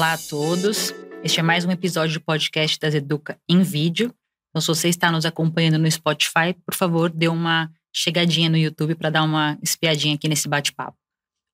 [0.00, 0.94] Olá a todos.
[1.22, 4.14] Este é mais um episódio do podcast das Educa em vídeo.
[4.48, 8.94] Então, se você está nos acompanhando no Spotify, por favor, dê uma chegadinha no YouTube
[8.94, 10.96] para dar uma espiadinha aqui nesse bate-papo.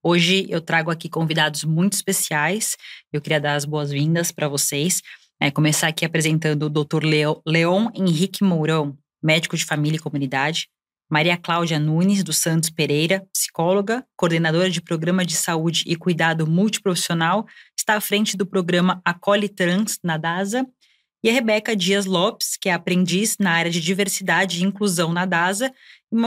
[0.00, 2.76] Hoje eu trago aqui convidados muito especiais.
[3.12, 5.02] Eu queria dar as boas-vindas para vocês.
[5.42, 7.02] É, começar aqui apresentando o Dr.
[7.44, 10.68] Leon Henrique Mourão, médico de família e comunidade.
[11.10, 17.46] Maria Cláudia Nunes dos Santos Pereira, psicóloga, coordenadora de programa de saúde e cuidado multiprofissional,
[17.78, 20.66] está à frente do programa Acolhe Trans na DASA.
[21.22, 25.24] E a Rebeca Dias Lopes, que é aprendiz na área de diversidade e inclusão na
[25.24, 25.72] DASA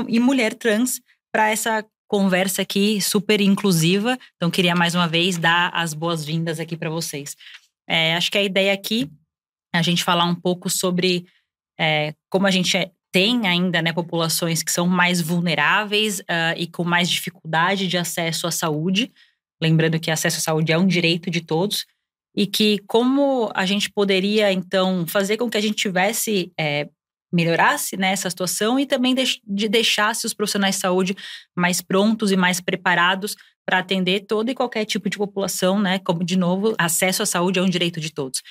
[0.08, 1.00] e mulher trans,
[1.32, 4.18] para essa conversa aqui super inclusiva.
[4.36, 7.36] Então, queria mais uma vez dar as boas-vindas aqui para vocês.
[7.88, 9.10] É, acho que a ideia aqui
[9.74, 11.26] é a gente falar um pouco sobre
[11.80, 16.68] é, como a gente é, tem ainda né, populações que são mais vulneráveis uh, e
[16.68, 19.12] com mais dificuldade de acesso à saúde.
[19.62, 21.86] Lembrando que acesso à saúde é um direito de todos.
[22.36, 26.88] E que como a gente poderia, então, fazer com que a gente tivesse, é,
[27.34, 31.18] melhorasse né, essa situação e também de, de deixasse os profissionais de saúde
[31.56, 33.36] mais prontos e mais preparados
[33.66, 36.00] para atender todo e qualquer tipo de população, né?
[36.00, 38.42] Como, de novo, acesso à saúde é um direito de todos.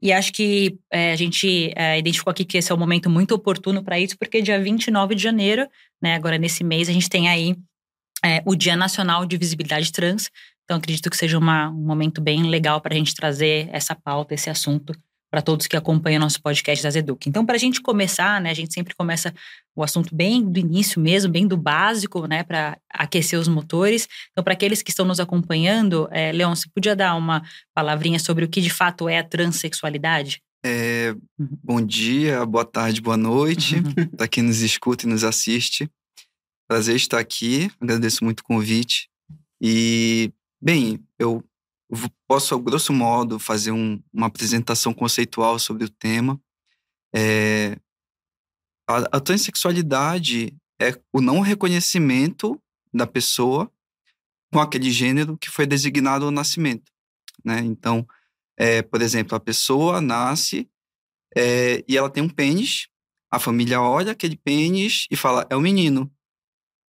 [0.00, 3.34] E acho que é, a gente é, identificou aqui que esse é um momento muito
[3.34, 5.66] oportuno para isso, porque dia 29 de janeiro,
[6.02, 7.56] né, agora nesse mês, a gente tem aí
[8.24, 10.30] é, o Dia Nacional de Visibilidade Trans.
[10.64, 14.34] Então, acredito que seja uma, um momento bem legal para a gente trazer essa pauta,
[14.34, 14.92] esse assunto
[15.36, 17.28] para todos que acompanham nosso podcast das Educ.
[17.28, 19.34] Então, para a gente começar, né, a gente sempre começa
[19.76, 24.08] o assunto bem do início mesmo, bem do básico, né, para aquecer os motores.
[24.32, 27.42] Então, para aqueles que estão nos acompanhando, é, Leon, você podia dar uma
[27.74, 30.40] palavrinha sobre o que de fato é a transexualidade?
[30.64, 31.58] É, uhum.
[31.62, 34.06] Bom dia, boa tarde, boa noite, uhum.
[34.16, 35.86] para quem nos escuta e nos assiste.
[36.66, 39.10] Prazer estar aqui, agradeço muito o convite.
[39.60, 41.44] E, bem, eu
[42.26, 46.40] posso, grosso modo, fazer um, uma apresentação conceitual sobre o tema.
[47.14, 47.78] É,
[48.88, 52.60] a, a transexualidade é o não reconhecimento
[52.92, 53.70] da pessoa
[54.52, 56.90] com aquele gênero que foi designado ao nascimento.
[57.44, 57.60] Né?
[57.60, 58.06] Então,
[58.58, 60.68] é, por exemplo, a pessoa nasce
[61.36, 62.88] é, e ela tem um pênis,
[63.30, 66.10] a família olha aquele pênis e fala, é um menino.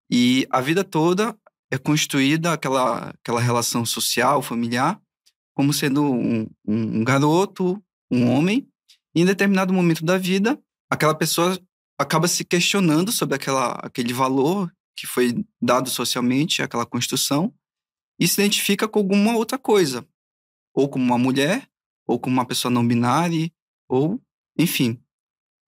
[0.09, 1.37] E a vida toda
[1.71, 5.01] é construída aquela, aquela relação social, familiar,
[5.53, 8.67] como sendo um, um, garoto, um homem,
[9.15, 11.59] e em determinado momento da vida, aquela pessoa
[11.97, 17.53] acaba se questionando sobre aquela, aquele valor que foi dado socialmente, aquela construção,
[18.19, 20.07] e se identifica com alguma outra coisa,
[20.73, 21.67] ou como uma mulher,
[22.07, 23.51] ou como uma pessoa não binária,
[23.89, 24.21] ou,
[24.57, 25.01] enfim,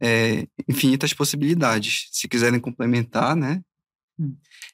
[0.02, 2.08] é, infinitas possibilidades.
[2.12, 3.62] Se quiserem complementar, né.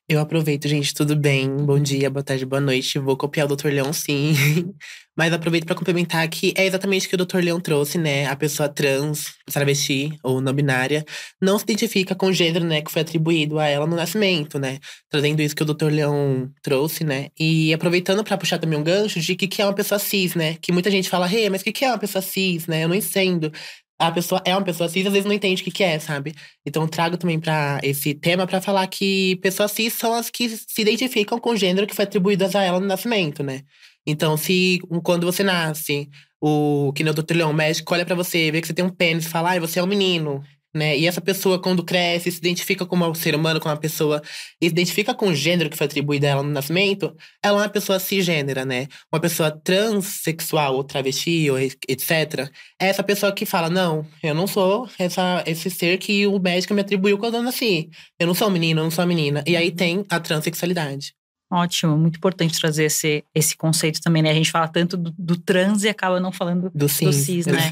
[0.07, 1.47] Eu aproveito, gente, tudo bem?
[1.57, 2.97] Bom dia, boa tarde, boa noite.
[2.99, 3.69] Vou copiar o Dr.
[3.69, 4.33] Leão, sim.
[5.17, 7.37] Mas aproveito para complementar que é exatamente o que o Dr.
[7.37, 8.25] Leão trouxe, né?
[8.27, 11.05] A pessoa trans, travesti ou não binária
[11.41, 14.79] não se identifica com o gênero, né, que foi atribuído a ela no nascimento, né?
[15.09, 15.89] Trazendo isso que o Dr.
[15.89, 17.29] Leão trouxe, né?
[17.39, 20.57] E aproveitando para puxar também um gancho de que, que é uma pessoa cis, né?
[20.61, 22.83] Que muita gente fala, hey, mas o que, que é uma pessoa cis, né?
[22.83, 23.51] Eu não entendo
[23.97, 26.33] a pessoa é uma pessoa cis, às vezes não entende o que, que é, sabe?
[26.65, 30.81] Então trago também para esse tema para falar que pessoas cis são as que se
[30.81, 33.61] identificam com o gênero que foi atribuído a ela no nascimento, né?
[34.05, 38.51] Então, se quando você nasce, o que no doutor Leão, o médico olha para você,
[38.51, 40.43] vê que você tem um pênis fala, ah, você é um menino
[40.75, 40.97] né?
[40.97, 44.21] E essa pessoa, quando cresce, se identifica como um ser humano, como uma pessoa,
[44.61, 47.63] e se identifica com o gênero que foi atribuído a ela no nascimento, ela é
[47.63, 48.87] uma pessoa cisgênera, né?
[49.11, 52.51] Uma pessoa transexual, ou travesti, ou etc.
[52.79, 56.73] É essa pessoa que fala: não, eu não sou essa, esse ser que o médico
[56.73, 57.89] me atribuiu quando eu nasci.
[58.19, 59.43] Eu não sou um menino, eu não sou uma menina.
[59.47, 61.13] E aí tem a transexualidade.
[61.51, 64.31] Ótimo, muito importante trazer esse, esse conceito também, né?
[64.31, 67.45] A gente fala tanto do, do trans e acaba não falando do cis, do cis
[67.45, 67.71] né?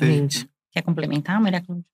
[0.72, 1.86] Quer complementar, Maria Cláudia?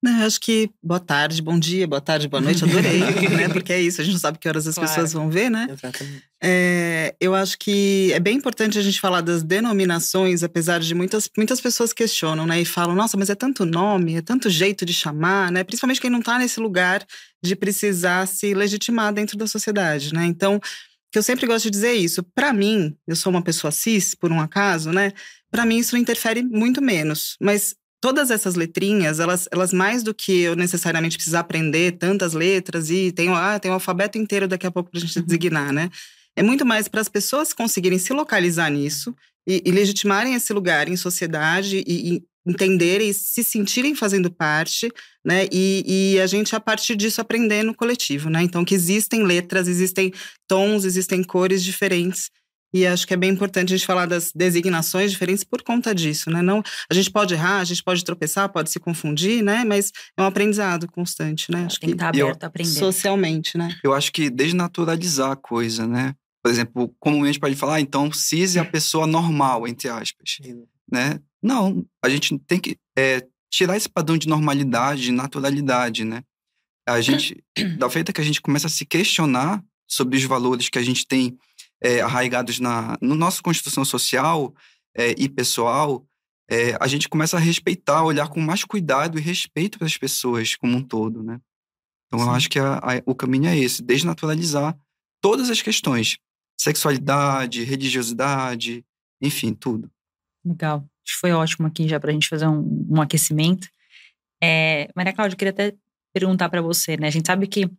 [0.00, 3.00] Não, acho que boa tarde, bom dia, boa tarde, boa noite, adorei,
[3.34, 3.48] né?
[3.48, 4.88] Porque é isso, a gente não sabe que horas as claro.
[4.88, 5.66] pessoas vão ver, né?
[5.70, 6.22] Exatamente.
[6.40, 11.28] É, eu acho que é bem importante a gente falar das denominações, apesar de muitas,
[11.36, 12.60] muitas pessoas questionam, né?
[12.60, 15.64] E falam, nossa, mas é tanto nome, é tanto jeito de chamar, né?
[15.64, 17.04] Principalmente quem não está nesse lugar
[17.42, 20.26] de precisar se legitimar dentro da sociedade, né?
[20.26, 20.60] Então,
[21.10, 22.22] que eu sempre gosto de dizer isso.
[22.22, 25.12] Para mim, eu sou uma pessoa cis, por um acaso, né?
[25.50, 27.36] Para mim, isso interfere muito menos.
[27.40, 32.90] Mas todas essas letrinhas, elas, elas mais do que eu necessariamente precisar aprender tantas letras
[32.90, 35.24] e tem, ah, tem o alfabeto inteiro daqui a pouco para a gente uhum.
[35.24, 35.90] designar, né?
[36.36, 39.14] É muito mais para as pessoas conseguirem se localizar nisso
[39.46, 44.88] e, e, legitimarem esse lugar em sociedade e, e entenderem e se sentirem fazendo parte,
[45.24, 45.48] né?
[45.50, 48.42] E, e, a gente, a partir disso, aprender no coletivo, né?
[48.42, 50.12] Então, que existem letras, existem
[50.46, 52.30] tons, existem cores diferentes
[52.72, 56.30] E acho que é bem importante a gente falar das designações diferentes por conta disso,
[56.30, 56.42] né?
[56.42, 59.64] Não, a gente pode errar, a gente pode tropeçar, pode se confundir, né?
[59.64, 61.64] Mas é um aprendizado constante, né?
[61.64, 62.70] Acho Tem que estar tá aberto a aprender.
[62.70, 63.74] Socialmente, né?
[63.82, 66.14] Eu acho que desnaturalizar a coisa, né?
[66.42, 70.36] Por exemplo, comumente pode falar, ah, então cis é a pessoa normal, entre aspas,
[70.90, 71.18] né?
[71.42, 76.22] Não, a gente tem que é, tirar esse padrão de normalidade, de naturalidade, né?
[76.86, 77.42] A gente,
[77.78, 81.06] da feita que a gente começa a se questionar sobre os valores que a gente
[81.06, 81.38] tem
[81.82, 84.54] é, arraigados na no nossa construção social
[84.96, 86.04] é, e pessoal,
[86.50, 90.56] é, a gente começa a respeitar, olhar com mais cuidado e respeito para as pessoas
[90.56, 91.40] como um todo, né?
[92.06, 92.24] Então, Sim.
[92.24, 94.76] eu acho que a, a, o caminho é esse, desnaturalizar
[95.20, 96.16] todas as questões.
[96.58, 98.84] Sexualidade, religiosidade,
[99.20, 99.90] enfim, tudo.
[100.44, 100.84] Legal.
[101.20, 103.68] Foi ótimo aqui já para a gente fazer um, um aquecimento.
[104.42, 105.74] É, Maria Cláudia, eu queria até
[106.12, 107.08] perguntar para você, né?
[107.08, 107.70] A gente sabe que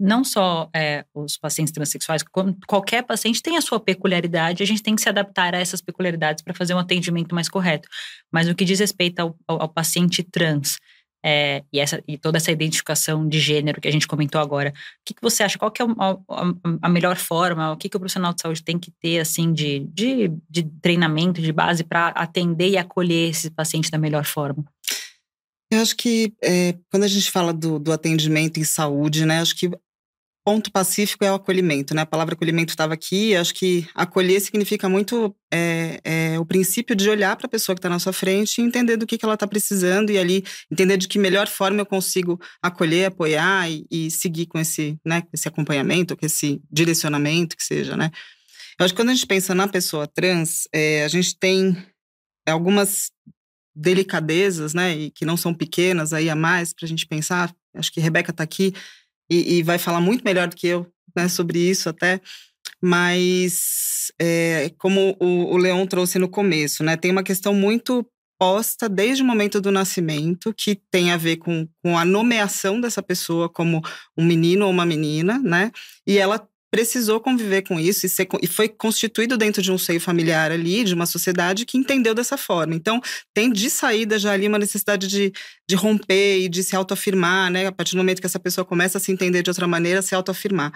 [0.00, 2.24] não só é, os pacientes transexuais,
[2.66, 6.42] qualquer paciente tem a sua peculiaridade, a gente tem que se adaptar a essas peculiaridades
[6.42, 7.86] para fazer um atendimento mais correto.
[8.32, 10.78] Mas no que diz respeito ao, ao, ao paciente trans,
[11.22, 14.72] é, e, essa, e toda essa identificação de gênero que a gente comentou agora, o
[15.04, 15.58] que, que você acha?
[15.58, 17.72] Qual que é a, a, a melhor forma?
[17.72, 21.42] O que, que o profissional de saúde tem que ter assim de, de, de treinamento,
[21.42, 24.64] de base para atender e acolher esse paciente da melhor forma?
[25.70, 29.54] Eu acho que é, quando a gente fala do, do atendimento em saúde, né, acho
[29.54, 29.70] que
[30.50, 32.02] ponto pacífico é o acolhimento, né?
[32.02, 33.36] A palavra acolhimento estava aqui.
[33.36, 37.78] Acho que acolher significa muito é, é, o princípio de olhar para a pessoa que
[37.78, 40.96] está na sua frente e entender do que, que ela está precisando e ali entender
[40.96, 45.46] de que melhor forma eu consigo acolher, apoiar e, e seguir com esse, né, esse
[45.46, 48.10] acompanhamento, com esse direcionamento que seja, né?
[48.76, 51.76] Eu acho que quando a gente pensa na pessoa trans, é, a gente tem
[52.44, 53.12] algumas
[53.72, 57.54] delicadezas, né, e que não são pequenas aí a mais para a gente pensar.
[57.72, 58.74] Acho que Rebeca está aqui
[59.30, 62.20] e, e vai falar muito melhor do que eu né, sobre isso até.
[62.82, 68.06] Mas, é, como o, o Leon trouxe no começo, né, tem uma questão muito
[68.38, 73.02] posta desde o momento do nascimento, que tem a ver com, com a nomeação dessa
[73.02, 73.82] pessoa como
[74.16, 75.70] um menino ou uma menina, né?
[76.06, 80.00] E ela precisou conviver com isso e, ser, e, foi constituído dentro de um seio
[80.00, 82.74] familiar ali, de uma sociedade que entendeu dessa forma.
[82.74, 83.00] Então,
[83.34, 85.32] tem de saída já ali uma necessidade de,
[85.68, 87.66] de romper e de se autoafirmar, né?
[87.66, 90.14] A partir do momento que essa pessoa começa a se entender de outra maneira, se
[90.14, 90.72] autoafirmar.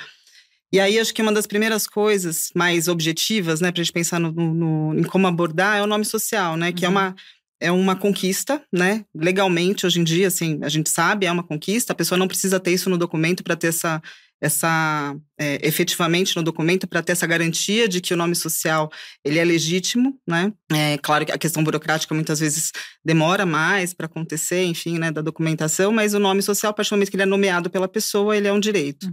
[0.73, 4.19] E aí, acho que uma das primeiras coisas mais objetivas, né, para a gente pensar
[4.19, 6.73] no, no, em como abordar, é o nome social, né?
[6.73, 6.99] Que é uhum.
[6.99, 7.17] é uma
[7.61, 9.05] é uma conquista, né?
[9.15, 11.93] Legalmente, hoje em dia, assim, a gente sabe, é uma conquista.
[11.93, 14.03] A pessoa não precisa ter isso no documento para ter essa,
[14.41, 18.91] essa é, efetivamente no documento para ter essa garantia de que o nome social
[19.25, 20.53] ele é legítimo, né?
[20.73, 22.71] É claro que a questão burocrática muitas vezes
[23.05, 26.97] demora mais para acontecer, enfim, né, da documentação, mas o nome social, a partir do
[26.97, 29.07] momento que ele é nomeado pela pessoa, ele é um direito.
[29.07, 29.13] Uhum.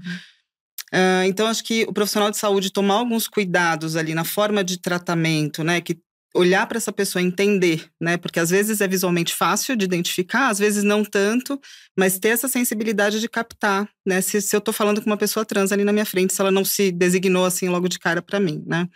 [0.93, 4.77] Uh, então, acho que o profissional de saúde tomar alguns cuidados ali na forma de
[4.77, 5.97] tratamento, né, que
[6.33, 8.17] olhar para essa pessoa, entender, né?
[8.17, 11.59] Porque às vezes é visualmente fácil de identificar, às vezes não tanto,
[11.97, 14.21] mas ter essa sensibilidade de captar, né?
[14.21, 16.51] Se, se eu estou falando com uma pessoa trans ali na minha frente, se ela
[16.51, 18.87] não se designou assim logo de cara para mim, né?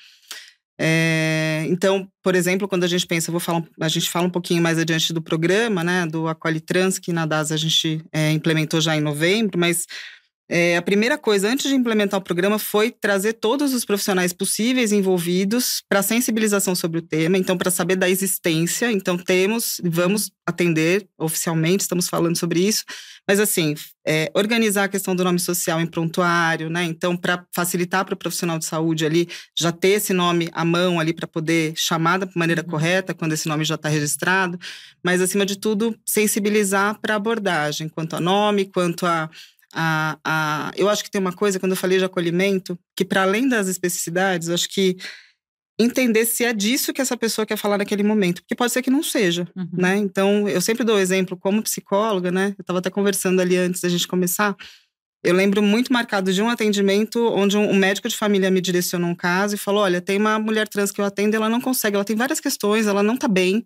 [0.78, 4.62] É, então, por exemplo, quando a gente pensa, vou falar, a gente fala um pouquinho
[4.62, 6.06] mais adiante do programa, né?
[6.06, 9.86] Do Acolhe Trans, que na DAS a gente é, implementou já em novembro, mas
[10.48, 14.92] é, a primeira coisa, antes de implementar o programa, foi trazer todos os profissionais possíveis
[14.92, 18.92] envolvidos para sensibilização sobre o tema, então, para saber da existência.
[18.92, 22.84] Então, temos, vamos atender oficialmente, estamos falando sobre isso,
[23.28, 23.74] mas, assim,
[24.06, 26.84] é, organizar a questão do nome social em prontuário, né?
[26.84, 31.00] Então, para facilitar para o profissional de saúde ali, já ter esse nome à mão
[31.00, 32.70] ali para poder chamar da maneira uhum.
[32.70, 34.60] correta, quando esse nome já está registrado,
[35.04, 39.28] mas, acima de tudo, sensibilizar para a abordagem, quanto a nome, quanto a
[39.76, 43.24] a, a, eu acho que tem uma coisa, quando eu falei de acolhimento, que para
[43.24, 44.96] além das especificidades, acho que
[45.78, 48.90] entender se é disso que essa pessoa quer falar naquele momento, porque pode ser que
[48.90, 49.68] não seja, uhum.
[49.74, 49.98] né?
[49.98, 52.56] Então, eu sempre dou exemplo como psicóloga, né?
[52.58, 54.56] Eu estava até conversando ali antes da gente começar.
[55.22, 59.10] Eu lembro muito marcado de um atendimento onde um, um médico de família me direcionou
[59.10, 61.96] um caso e falou: "Olha, tem uma mulher trans que eu atendo, ela não consegue,
[61.96, 63.66] ela tem várias questões, ela não tá bem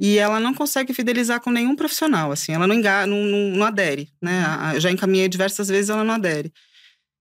[0.00, 3.66] e ela não consegue fidelizar com nenhum profissional, assim, ela não, enga, não, não, não
[3.66, 4.42] adere, né?
[4.74, 6.50] Eu já encaminhei diversas vezes, ela não adere.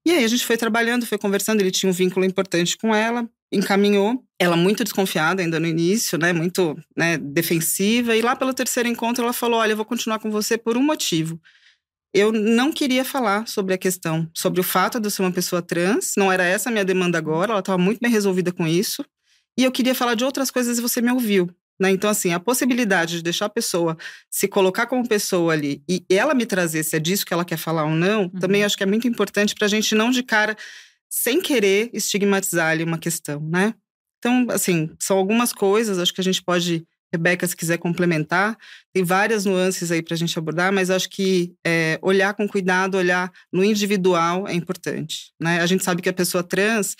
[0.08, 3.30] E aí a gente foi trabalhando, foi conversando, ele tinha um vínculo importante com ela,
[3.52, 8.88] encaminhou, ela muito desconfiada ainda no início, né, muito né, defensiva, e lá pelo terceiro
[8.88, 11.38] encontro ela falou, olha, eu vou continuar com você por um motivo.
[12.14, 15.62] Eu não queria falar sobre a questão, sobre o fato de eu ser uma pessoa
[15.62, 19.04] trans, não era essa a minha demanda agora, ela estava muito bem resolvida com isso,
[19.58, 21.54] e eu queria falar de outras coisas e você me ouviu.
[21.80, 21.92] Né?
[21.92, 23.98] Então, assim, a possibilidade de deixar a pessoa
[24.30, 27.58] se colocar como pessoa ali e ela me trazer se é disso que ela quer
[27.58, 28.30] falar ou não, uhum.
[28.32, 30.58] também acho que é muito importante para a gente não de cara
[31.10, 33.74] sem querer estigmatizar ali uma questão, né?
[34.20, 38.58] Então, assim, são algumas coisas, acho que a gente pode, Rebeca, se quiser complementar,
[38.94, 42.98] tem várias nuances aí para a gente abordar, mas acho que é, olhar com cuidado,
[42.98, 45.62] olhar no individual é importante, né?
[45.62, 46.96] A gente sabe que a pessoa trans,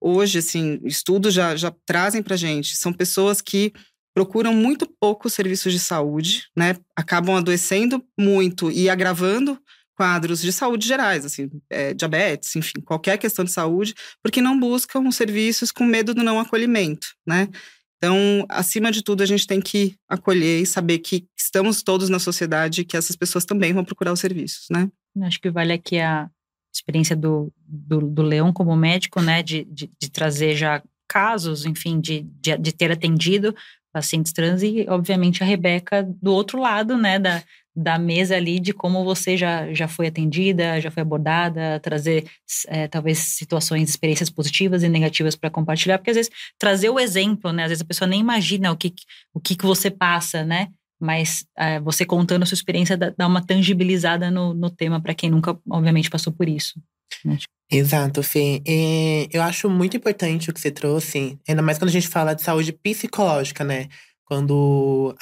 [0.00, 3.72] hoje, assim, estudos já, já trazem para gente, são pessoas que
[4.14, 6.76] procuram muito pouco serviços de saúde, né?
[6.94, 9.58] Acabam adoecendo muito e agravando
[9.96, 15.10] quadros de saúde gerais, assim, é, diabetes, enfim, qualquer questão de saúde, porque não buscam
[15.10, 17.48] serviços com medo do não acolhimento, né?
[17.96, 22.18] Então, acima de tudo, a gente tem que acolher e saber que estamos todos na
[22.18, 24.90] sociedade e que essas pessoas também vão procurar os serviços, né?
[25.22, 26.28] Acho que vale aqui a
[26.74, 32.00] experiência do, do, do Leão como médico, né, de, de, de trazer já casos, enfim,
[32.00, 33.54] de, de, de, ter atendido
[33.94, 37.40] pacientes trans e, obviamente, a Rebeca do outro lado, né, da,
[37.74, 42.26] da mesa ali de como você já, já foi atendida, já foi abordada, trazer
[42.66, 47.52] é, talvez situações, experiências positivas e negativas para compartilhar, porque às vezes trazer o exemplo,
[47.52, 47.62] né?
[47.62, 48.92] Às vezes a pessoa nem imagina o que,
[49.32, 50.68] o que, que você passa, né?
[51.00, 55.14] Mas é, você contando a sua experiência dá, dá uma tangibilizada no, no tema para
[55.14, 56.80] quem nunca, obviamente, passou por isso.
[57.24, 57.38] Né?
[57.70, 58.62] Exato, Fê.
[58.66, 62.34] É, eu acho muito importante o que você trouxe, ainda mais quando a gente fala
[62.34, 63.88] de saúde psicológica, né?
[64.24, 65.14] Quando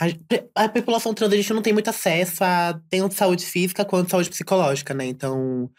[0.54, 4.10] a, a, população trans, a gente não tem muito acesso a tanto saúde física quanto
[4.10, 5.06] saúde psicológica, né?
[5.06, 5.70] Então,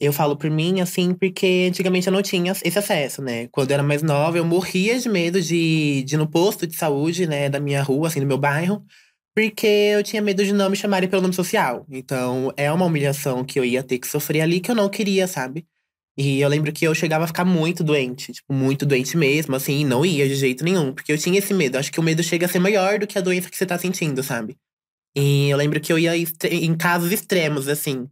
[0.00, 3.48] eu falo por mim, assim, porque antigamente eu não tinha esse acesso, né?
[3.48, 6.76] Quando eu era mais nova, eu morria de medo de, de ir no posto de
[6.76, 8.84] saúde, né, da minha rua, assim, do meu bairro,
[9.34, 11.86] porque eu tinha medo de não me chamarem pelo nome social.
[11.90, 15.26] Então, é uma humilhação que eu ia ter que sofrer ali que eu não queria,
[15.26, 15.66] sabe?
[16.20, 19.84] E eu lembro que eu chegava a ficar muito doente, tipo, muito doente mesmo, assim,
[19.84, 21.78] não ia de jeito nenhum, porque eu tinha esse medo.
[21.78, 23.78] Acho que o medo chega a ser maior do que a doença que você tá
[23.78, 24.56] sentindo, sabe?
[25.16, 28.08] E eu lembro que eu ia em casos extremos, assim.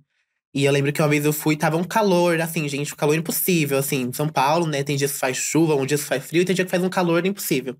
[0.55, 3.17] E eu lembro que uma vez eu fui, tava um calor, assim, gente, um calor
[3.17, 4.03] impossível, assim.
[4.03, 6.45] Em São Paulo, né, tem dias que faz chuva, um dia que faz frio, e
[6.45, 7.77] tem dia que faz um calor impossível.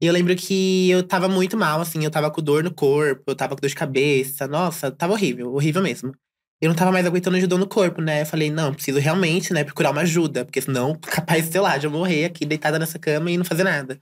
[0.00, 3.24] E eu lembro que eu tava muito mal, assim, eu tava com dor no corpo,
[3.26, 6.14] eu tava com dor de cabeça, nossa, tava horrível, horrível mesmo
[6.60, 8.22] eu não tava mais aguentando dor no corpo, né?
[8.22, 11.86] Eu falei, não, preciso realmente, né, procurar uma ajuda, porque senão, capaz, sei lá, de
[11.86, 14.00] eu morrer aqui deitada nessa cama e não fazer nada.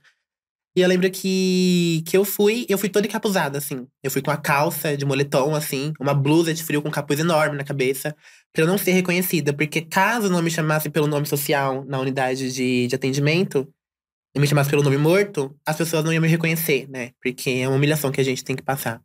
[0.75, 3.87] E eu lembro que, que eu fui, eu fui toda encapuzada, assim.
[4.03, 7.19] Eu fui com a calça de moletom, assim, uma blusa de frio com um capuz
[7.19, 8.15] enorme na cabeça,
[8.53, 9.51] pra eu não ser reconhecida.
[9.53, 13.67] Porque caso não me chamassem pelo nome social na unidade de, de atendimento,
[14.35, 17.11] e me chamassem pelo nome morto, as pessoas não iam me reconhecer, né?
[17.21, 19.01] Porque é uma humilhação que a gente tem que passar.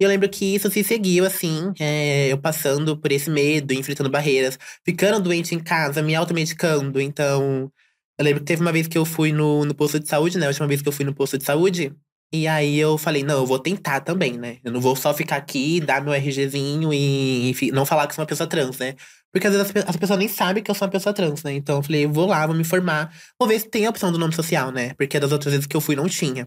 [0.00, 4.08] E eu lembro que isso se seguiu, assim, é, eu passando por esse medo, enfrentando
[4.08, 7.00] barreiras, ficando doente em casa, me automedicando.
[7.00, 7.70] Então,
[8.18, 10.46] eu lembro que teve uma vez que eu fui no, no posto de saúde, né?
[10.46, 11.94] A última vez que eu fui no posto de saúde.
[12.32, 14.58] E aí eu falei, não, eu vou tentar também, né?
[14.62, 18.22] Eu não vou só ficar aqui, dar meu RGzinho e, enfim, não falar que sou
[18.22, 18.94] uma pessoa trans, né?
[19.32, 21.54] Porque às vezes as, as pessoas nem sabem que eu sou uma pessoa trans, né?
[21.54, 24.18] Então eu falei, vou lá, vou me informar, vou ver se tem a opção do
[24.18, 24.92] nome social, né?
[24.94, 26.46] Porque das outras vezes que eu fui não tinha.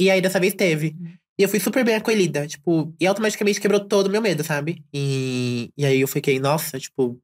[0.00, 0.96] E aí dessa vez teve.
[1.38, 4.84] E eu fui super bem acolhida, tipo, e automaticamente quebrou todo o meu medo, sabe?
[4.92, 7.20] E, e aí eu fiquei, nossa, tipo,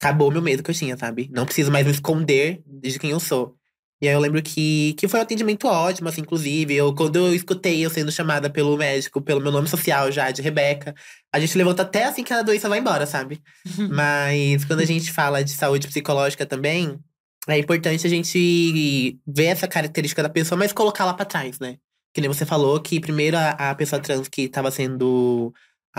[0.00, 1.30] acabou o meu medo que eu tinha, sabe?
[1.32, 3.56] Não preciso mais me esconder de quem eu sou.
[4.00, 6.72] E aí eu lembro que, que foi um atendimento ótimo, assim, inclusive.
[6.74, 10.40] Eu, quando eu escutei eu sendo chamada pelo médico, pelo meu nome social já, de
[10.40, 10.94] Rebeca,
[11.32, 13.42] a gente levanta até assim que a doença vai embora, sabe?
[13.90, 16.96] Mas quando a gente fala de saúde psicológica também,
[17.48, 21.78] é importante a gente ver essa característica da pessoa, mas colocá-la para trás, né?
[22.12, 25.52] Que nem você falou, que primeiro a, a pessoa trans que estava sendo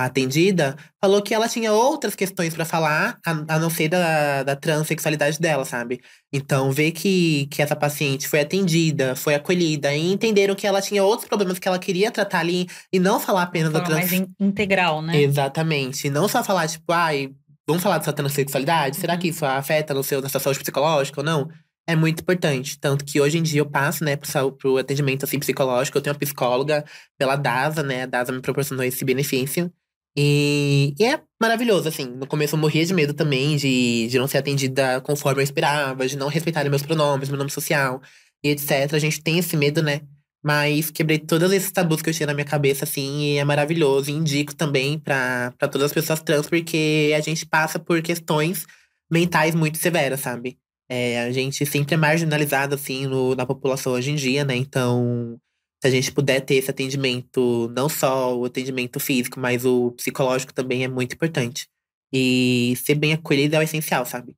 [0.05, 4.55] atendida falou que ela tinha outras questões para falar, a, a, não ser da, da
[4.55, 5.99] transexualidade dela, sabe?
[6.31, 11.03] Então, ver que, que essa paciente foi atendida, foi acolhida e entenderam que ela tinha
[11.03, 13.99] outros problemas que ela queria tratar ali e não falar apenas da trans.
[13.99, 15.19] mais in integral, né?
[15.21, 16.09] Exatamente.
[16.09, 17.31] Não só falar, tipo, ai,
[17.67, 18.95] vamos falar dessa transexualidade?
[18.95, 19.01] Uhum.
[19.01, 21.49] Será que isso afeta no seu, na sua saúde psicológica ou não?
[21.89, 22.77] É muito importante.
[22.79, 25.98] Tanto que hoje em dia eu passo, né, pro, pro atendimento assim, psicológico.
[25.98, 26.86] Eu tenho uma psicóloga
[27.17, 28.03] pela DASA, né?
[28.03, 29.72] A DASA me proporcionou esse benefício.
[30.15, 32.05] E, e, é maravilhoso, assim.
[32.05, 36.08] No começo eu morria de medo também de, de não ser atendida conforme eu esperava,
[36.08, 38.01] de não respeitar meus pronomes, meu nome social
[38.43, 38.93] e etc.
[38.93, 40.01] A gente tem esse medo, né?
[40.43, 44.12] Mas quebrei todos esses tabus que eu tinha na minha cabeça, assim, e é maravilhoso.
[44.12, 48.65] E indico também para todas as pessoas trans, porque a gente passa por questões
[49.12, 50.58] mentais muito severas, sabe?
[50.89, 54.55] É, a gente sempre é marginalizado, assim, no, na população hoje em dia, né?
[54.55, 55.39] Então,
[55.81, 60.53] se a gente puder ter esse atendimento, não só o atendimento físico, mas o psicológico
[60.53, 61.67] também é muito importante.
[62.12, 64.36] E ser bem acolhido é o essencial, sabe?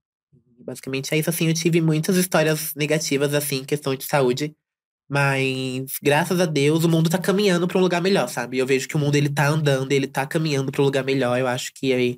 [0.60, 1.48] Basicamente é isso, assim.
[1.48, 4.54] Eu tive muitas histórias negativas, assim, em questão de saúde.
[5.10, 8.58] Mas, graças a Deus, o mundo tá caminhando para um lugar melhor, sabe?
[8.58, 11.40] Eu vejo que o mundo, ele tá andando, ele tá caminhando para um lugar melhor.
[11.40, 12.18] Eu acho que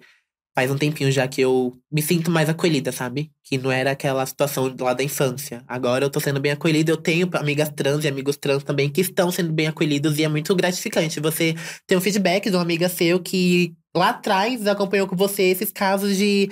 [0.55, 3.31] faz um tempinho já que eu me sinto mais acolhida, sabe?
[3.43, 5.63] Que não era aquela situação lá da infância.
[5.67, 6.91] Agora eu tô sendo bem acolhida.
[6.91, 10.27] Eu tenho amigas trans e amigos trans também que estão sendo bem acolhidos e é
[10.27, 11.55] muito gratificante você
[11.87, 16.15] ter um feedback de uma amiga seu que lá atrás acompanhou com você esses casos
[16.15, 16.49] de,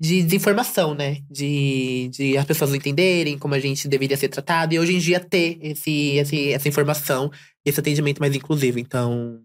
[0.00, 1.18] de desinformação, né?
[1.30, 4.98] De, de as pessoas não entenderem como a gente deveria ser tratado e hoje em
[4.98, 7.30] dia ter esse, esse, essa informação,
[7.64, 8.78] esse atendimento mais inclusivo.
[8.78, 9.40] Então,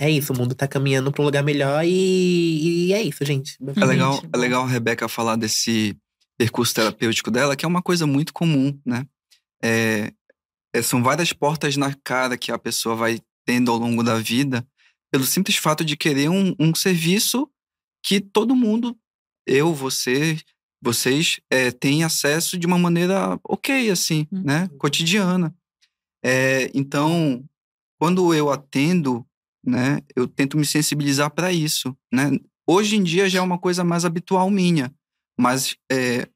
[0.00, 3.58] é isso, o mundo tá caminhando para um lugar melhor e, e é isso, gente.
[3.76, 5.94] É legal, é legal a Rebeca falar desse
[6.38, 9.06] percurso terapêutico dela, que é uma coisa muito comum, né?
[9.62, 10.10] É,
[10.74, 14.66] é, são várias portas na cara que a pessoa vai tendo ao longo da vida,
[15.12, 17.46] pelo simples fato de querer um, um serviço
[18.02, 18.96] que todo mundo,
[19.46, 20.38] eu, você,
[20.82, 24.42] vocês, é, têm acesso de uma maneira ok, assim, uhum.
[24.44, 24.70] né?
[24.78, 25.54] Cotidiana.
[26.24, 27.44] É, então,
[27.98, 29.26] quando eu atendo
[29.64, 30.00] né?
[30.14, 32.30] Eu tento me sensibilizar para isso, né?
[32.66, 34.94] Hoje em dia já é uma coisa mais habitual minha,
[35.38, 36.28] mas é,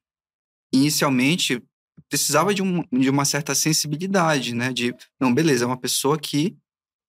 [0.73, 1.61] inicialmente
[2.09, 4.71] precisava de, um, de uma certa sensibilidade, né?
[4.71, 6.55] De, não, beleza, é uma pessoa que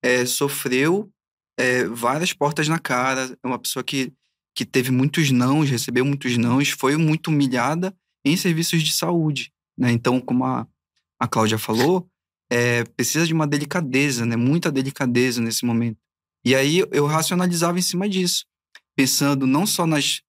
[0.03, 1.11] é, sofreu
[1.57, 4.13] é, várias portas na cara, é uma pessoa que,
[4.55, 9.91] que teve muitos nãos, recebeu muitos nãos, foi muito humilhada em serviços de saúde, né?
[9.91, 10.67] Então, como a,
[11.19, 12.09] a Cláudia falou,
[12.49, 14.35] é, precisa de uma delicadeza, né?
[14.35, 15.99] Muita delicadeza nesse momento.
[16.47, 18.45] E aí eu racionalizava em cima disso,
[18.95, 20.21] pensando não só nas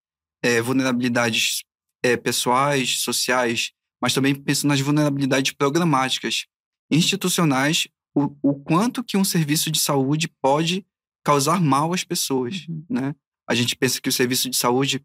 [0.43, 1.63] é, vulnerabilidades
[2.03, 3.71] é, pessoais, sociais,
[4.03, 6.47] mas também pensando nas vulnerabilidades programáticas,
[6.91, 10.85] institucionais, o, o quanto que um serviço de saúde pode
[11.25, 12.85] causar mal às pessoas, uhum.
[12.91, 13.15] né?
[13.49, 15.01] A gente pensa que o serviço de saúde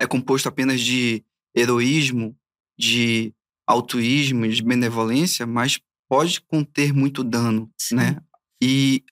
[0.00, 2.38] é composto apenas de heroísmo,
[2.78, 3.34] de
[3.66, 7.96] altruísmo, de benevolência, mas pode conter muito dano, Sim.
[7.96, 8.22] né?
[8.62, 9.02] E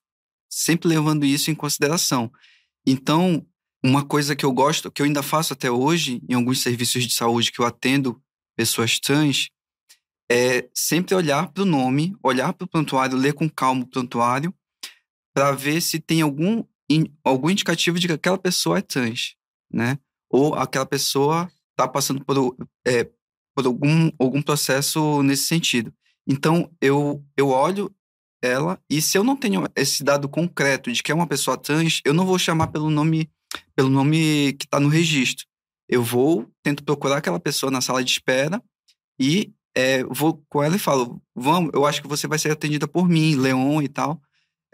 [0.57, 2.33] sempre levando isso em consideração.
[2.87, 3.47] Então,
[3.85, 7.13] uma coisa que eu gosto, que eu ainda faço até hoje, em alguns serviços de
[7.13, 8.19] saúde que eu atendo
[8.57, 9.51] pessoas trans,
[10.33, 14.53] é sempre olhar para o nome, olhar para o prontuário, ler com calma o prontuário,
[15.35, 16.65] para ver se tem algum,
[17.23, 19.35] algum indicativo de que aquela pessoa é trans,
[19.71, 19.99] né?
[20.31, 23.05] Ou aquela pessoa está passando por, é,
[23.55, 25.93] por algum, algum processo nesse sentido.
[26.27, 27.95] Então, eu, eu olho
[28.47, 28.79] ela.
[28.89, 32.15] E se eu não tenho esse dado concreto de que é uma pessoa trans, eu
[32.15, 33.31] não vou chamar pelo nome,
[33.75, 35.47] pelo nome que está no registro.
[35.89, 38.63] Eu vou, tento procurar aquela pessoa na sala de espera
[39.21, 42.89] e é, vou com ela e falo: Vamos, eu acho que você vai ser atendida
[42.89, 44.21] por mim, Leon e tal.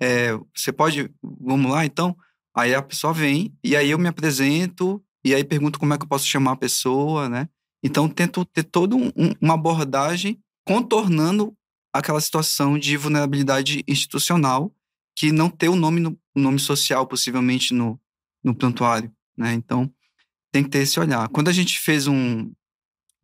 [0.00, 2.16] É, você pode, vamos lá então?
[2.54, 6.04] Aí a pessoa vem e aí eu me apresento e aí pergunto como é que
[6.04, 7.48] eu posso chamar a pessoa, né?
[7.82, 11.54] Então tento ter toda um, uma abordagem contornando
[11.92, 14.74] aquela situação de vulnerabilidade institucional
[15.14, 18.00] que não tem o nome no nome social possivelmente no,
[18.42, 19.52] no prontuário, né?
[19.52, 19.92] Então
[20.50, 21.28] tem que ter esse olhar.
[21.28, 22.50] Quando a gente fez um,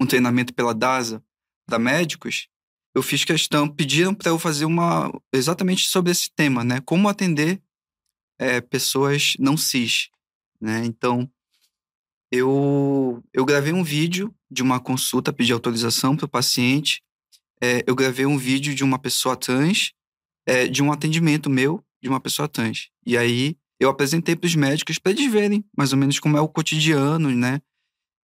[0.00, 1.22] um treinamento pela DASA
[1.66, 2.48] para médicos,
[2.94, 6.80] eu fiz questão, pediram para eu fazer uma exatamente sobre esse tema, né?
[6.82, 7.62] Como atender
[8.38, 10.10] é, pessoas não cis,
[10.60, 10.84] né?
[10.84, 11.30] Então
[12.30, 17.02] eu eu gravei um vídeo de uma consulta, pedi autorização para o paciente
[17.62, 19.92] é, eu gravei um vídeo de uma pessoa trans,
[20.46, 22.88] é, de um atendimento meu de uma pessoa trans.
[23.04, 26.40] E aí eu apresentei para os médicos para eles verem mais ou menos como é
[26.40, 27.60] o cotidiano, né?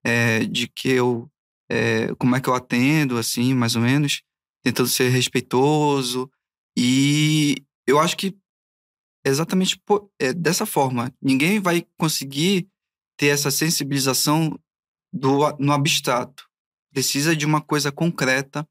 [0.04, 1.30] É, de que eu.
[1.70, 4.22] É, como é que eu atendo, assim, mais ou menos,
[4.62, 6.30] tentando ser respeitoso.
[6.78, 7.56] E
[7.88, 8.38] eu acho que
[9.26, 11.14] exatamente por, é, dessa forma.
[11.22, 12.68] Ninguém vai conseguir
[13.18, 14.60] ter essa sensibilização
[15.12, 16.48] do, no abstrato.
[16.92, 18.68] Precisa de uma coisa concreta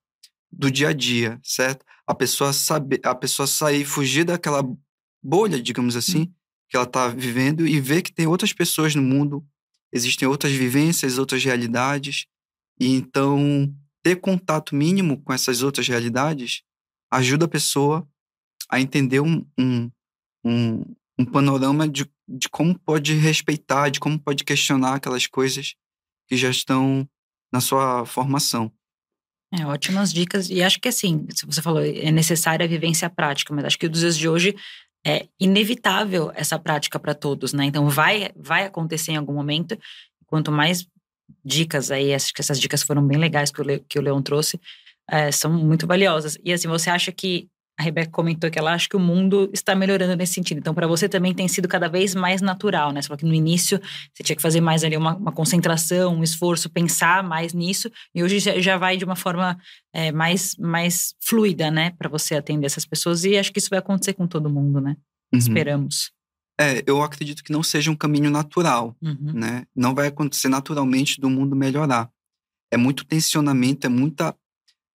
[0.53, 1.85] do dia a dia, certo?
[2.07, 4.63] A pessoa saber, a pessoa sair, fugir daquela
[5.23, 6.33] bolha, digamos assim, hum.
[6.69, 9.45] que ela está vivendo e ver que tem outras pessoas no mundo,
[9.93, 12.27] existem outras vivências, outras realidades,
[12.79, 16.63] e então ter contato mínimo com essas outras realidades
[17.11, 18.07] ajuda a pessoa
[18.69, 19.91] a entender um, um,
[20.45, 25.75] um, um panorama de, de como pode respeitar, de como pode questionar aquelas coisas
[26.27, 27.09] que já estão
[27.53, 28.73] na sua formação.
[29.53, 30.49] É, ótimas dicas.
[30.49, 34.01] E acho que assim, você falou, é necessária a vivência prática, mas acho que dos
[34.01, 34.57] dias de hoje
[35.05, 37.67] é inevitável essa prática para todos, né?
[37.67, 39.79] Então vai, vai acontecer em algum momento.
[40.27, 40.87] Quanto mais
[41.45, 44.23] dicas aí, acho que essas dicas foram bem legais que o, Le, que o Leon
[44.23, 44.59] trouxe,
[45.11, 46.39] é, são muito valiosas.
[46.43, 49.75] E assim, você acha que a Rebeca comentou que ela acha que o mundo está
[49.75, 50.59] melhorando nesse sentido.
[50.59, 53.01] Então, para você também tem sido cada vez mais natural, né?
[53.01, 53.81] Você falou que no início
[54.13, 58.23] você tinha que fazer mais ali uma, uma concentração, um esforço, pensar mais nisso, e
[58.23, 59.59] hoje já vai de uma forma
[59.93, 61.93] é, mais, mais fluida, né?
[61.99, 64.97] Para você atender essas pessoas, e acho que isso vai acontecer com todo mundo, né?
[65.33, 65.39] Uhum.
[65.39, 66.13] Esperamos.
[66.61, 69.33] É, eu acredito que não seja um caminho natural, Uhum.
[69.33, 69.65] né?
[69.75, 72.11] Não vai acontecer naturalmente do mundo melhorar.
[72.71, 74.37] É muito tensionamento, é muita,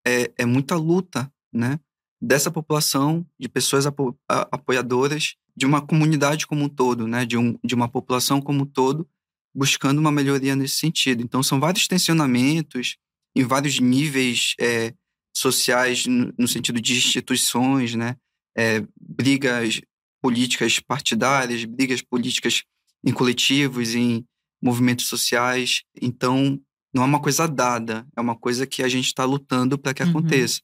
[0.07, 1.81] é, é muita luta, né?
[2.21, 7.25] Dessa população, de pessoas apo, apoiadoras, de uma comunidade como um todo, né?
[7.25, 9.09] De, um, de uma população como um todo,
[9.55, 11.23] buscando uma melhoria nesse sentido.
[11.23, 12.97] Então, são vários tensionamentos
[13.35, 14.95] em vários níveis é,
[15.35, 18.17] sociais, no, no, sentido de instituições, né?
[18.57, 19.81] É, brigas
[20.23, 22.63] políticas partidárias, brigas políticas
[23.05, 24.25] em coletivos, em
[24.63, 25.83] movimentos sociais.
[26.01, 26.59] Então,
[26.93, 30.03] não é uma coisa dada, é uma coisa que a gente está lutando para que
[30.03, 30.11] Uhum.
[30.11, 30.61] aconteça.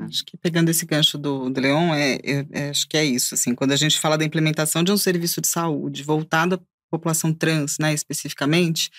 [0.00, 3.34] Acho que pegando esse gancho do, do Leon, é, é, é, acho que é isso.
[3.34, 7.32] Assim, quando a gente fala da implementação de um serviço de saúde voltado à população
[7.32, 8.90] trans, né, especificamente,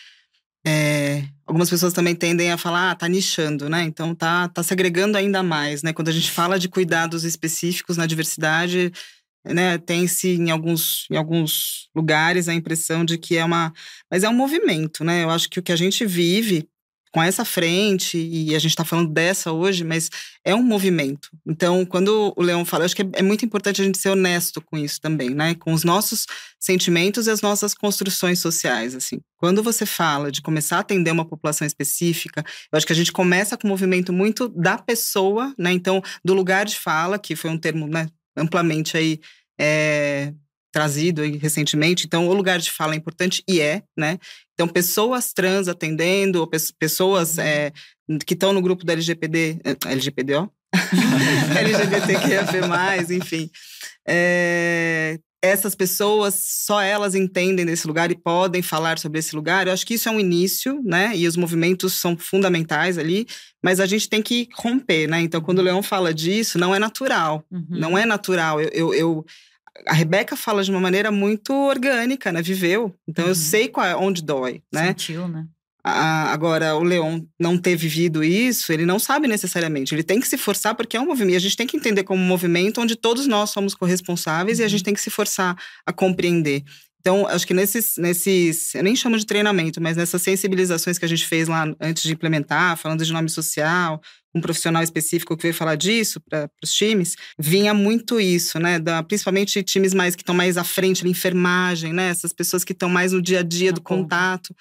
[0.66, 3.84] é, algumas pessoas também tendem a falar, ah, tá nichando, né?
[3.84, 5.92] Então tá, tá segregando ainda mais, né?
[5.92, 8.92] Quando a gente fala de cuidados específicos na diversidade,
[9.46, 13.74] né, tem-se em alguns, em alguns lugares a impressão de que é uma.
[14.10, 15.24] Mas é um movimento, né?
[15.24, 16.68] Eu acho que o que a gente vive
[17.14, 20.10] com essa frente, e a gente está falando dessa hoje, mas
[20.44, 21.30] é um movimento.
[21.46, 24.10] Então, quando o Leão fala, eu acho que é, é muito importante a gente ser
[24.10, 25.54] honesto com isso também, né?
[25.54, 26.26] Com os nossos
[26.60, 29.20] sentimentos e as nossas construções sociais, assim.
[29.38, 33.12] Quando você fala de começar a atender uma população específica, eu acho que a gente
[33.12, 35.72] começa com um movimento muito da pessoa, né?
[35.72, 39.20] Então, do lugar de fala, que foi um termo, né, amplamente aí
[39.60, 40.34] é,
[40.74, 42.06] trazido aí recentemente.
[42.06, 44.18] Então, o lugar de fala é importante e é, né?
[44.54, 47.72] Então, pessoas trans atendendo, pessoas é,
[48.26, 50.48] que estão no grupo da LGPD, LGPD, ó,
[51.56, 53.50] LGBTQIA+, enfim.
[54.08, 59.68] É, essas pessoas, só elas entendem desse lugar e podem falar sobre esse lugar.
[59.68, 61.12] Eu acho que isso é um início, né?
[61.16, 63.28] E os movimentos são fundamentais ali,
[63.62, 65.22] mas a gente tem que romper, né?
[65.22, 67.46] Então, quando o Leão fala disso, não é natural.
[67.52, 67.66] Uhum.
[67.70, 68.60] Não é natural.
[68.60, 69.26] eu, eu, eu
[69.88, 72.42] a Rebeca fala de uma maneira muito orgânica, né?
[72.42, 72.94] Viveu.
[73.08, 73.32] Então uhum.
[73.32, 74.88] eu sei qual é, onde dói, né?
[74.88, 75.46] Sentiu, né?
[75.86, 79.94] A, agora, o Leon não ter vivido isso, ele não sabe necessariamente.
[79.94, 81.36] Ele tem que se forçar, porque é um movimento.
[81.36, 84.64] A gente tem que entender como um movimento onde todos nós somos corresponsáveis uhum.
[84.64, 86.64] e a gente tem que se forçar a compreender.
[87.06, 91.08] Então, acho que nesses, nesses, eu nem chamo de treinamento, mas nessas sensibilizações que a
[91.08, 94.00] gente fez lá antes de implementar, falando de nome social,
[94.34, 98.80] um profissional específico que veio falar disso para os times, vinha muito isso, né?
[98.80, 102.08] Da, principalmente times mais que estão mais à frente, na enfermagem, né?
[102.08, 104.56] Essas pessoas que estão mais no dia a dia do contato.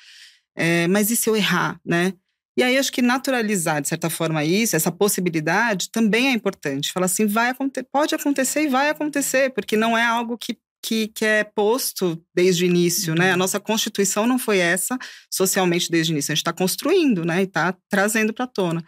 [0.57, 2.12] É, mas e se eu errar, né?
[2.59, 6.92] E aí, acho que naturalizar, de certa forma, isso, essa possibilidade, também é importante.
[6.92, 7.55] Falar assim, vai
[7.90, 12.64] pode acontecer e vai acontecer, porque não é algo que que, que, é posto desde
[12.64, 13.33] o início, né?
[13.33, 14.99] A nossa Constituição não foi essa
[15.31, 16.33] socialmente desde o início.
[16.33, 17.40] A gente está construindo, né?
[17.40, 18.85] E está trazendo para a tona.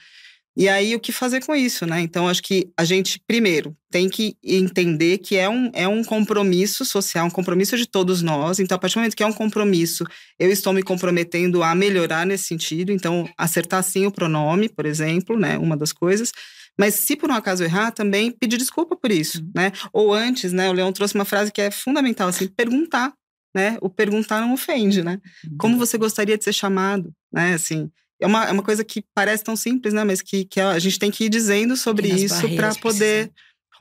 [0.57, 2.01] E aí, o que fazer com isso, né?
[2.01, 6.85] Então, acho que a gente, primeiro, tem que entender que é um, é um compromisso
[6.85, 8.61] social, um compromisso de todos nós.
[8.61, 10.05] Então, a partir do momento que é um compromisso,
[10.39, 12.93] eu estou me comprometendo a melhorar nesse sentido.
[12.93, 15.59] Então, acertar sim o pronome, por exemplo, né?
[15.59, 16.31] Uma das coisas.
[16.79, 19.51] Mas se por um acaso errar, também pedir desculpa por isso, uhum.
[19.55, 19.73] né?
[19.93, 20.69] Ou antes, né?
[20.69, 23.13] O Leão trouxe uma frase que é fundamental, assim, perguntar,
[23.55, 23.79] né?
[23.81, 25.21] O perguntar não ofende, né?
[25.45, 25.57] Uhum.
[25.59, 27.55] Como você gostaria de ser chamado, né?
[27.55, 30.03] Assim, é uma, é uma coisa que parece tão simples, né?
[30.03, 33.31] Mas que, que a gente tem que ir dizendo sobre isso para poder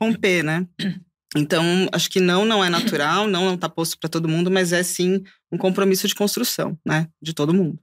[0.00, 0.66] romper, né?
[1.36, 4.72] Então, acho que não, não é natural, não, não tá posto para todo mundo, mas
[4.72, 7.08] é sim um compromisso de construção, né?
[7.20, 7.76] De todo mundo.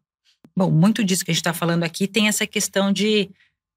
[0.55, 3.29] Bom, muito disso que a gente está falando aqui tem essa questão de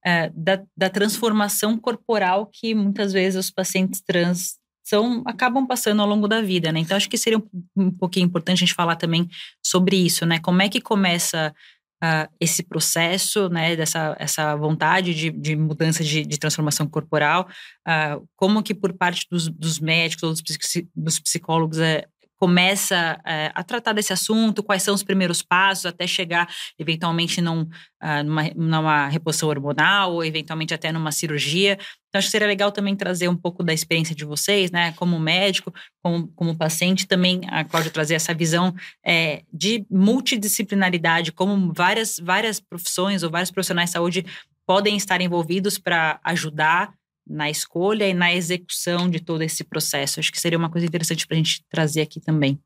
[0.05, 6.09] é, da, da, transformação corporal que muitas vezes os pacientes trans são, acabam passando ao
[6.09, 6.81] longo da vida, né?
[6.81, 9.29] Então, acho que seria um, um pouquinho importante a gente falar também
[9.64, 10.38] sobre isso, né?
[10.40, 11.55] Como é que começa
[12.03, 13.75] uh, esse processo, né?
[13.77, 17.49] Dessa essa vontade de, de mudança de, de, transformação corporal,
[17.88, 22.07] uh, como que por parte dos, dos médicos, dos, dos psicólogos, é,
[22.38, 27.62] começa é, a tratar desse assunto, quais são os primeiros passos até chegar eventualmente num,
[27.62, 31.79] uh, numa, numa reposição hormonal ou eventualmente até numa cirurgia.
[32.09, 35.18] Então, acho que seria legal também trazer um pouco da experiência de vocês, né, como
[35.18, 42.16] médico, como, como paciente, também a Cláudia trazer essa visão é, de multidisciplinaridade, como várias,
[42.23, 44.27] várias profissões ou vários profissionais de saúde
[44.66, 46.92] podem estar envolvidos para ajudar
[47.27, 50.21] na escolha e na execução de todo esse processo.
[50.21, 52.61] Acho que seria uma coisa interessante para a gente trazer aqui também.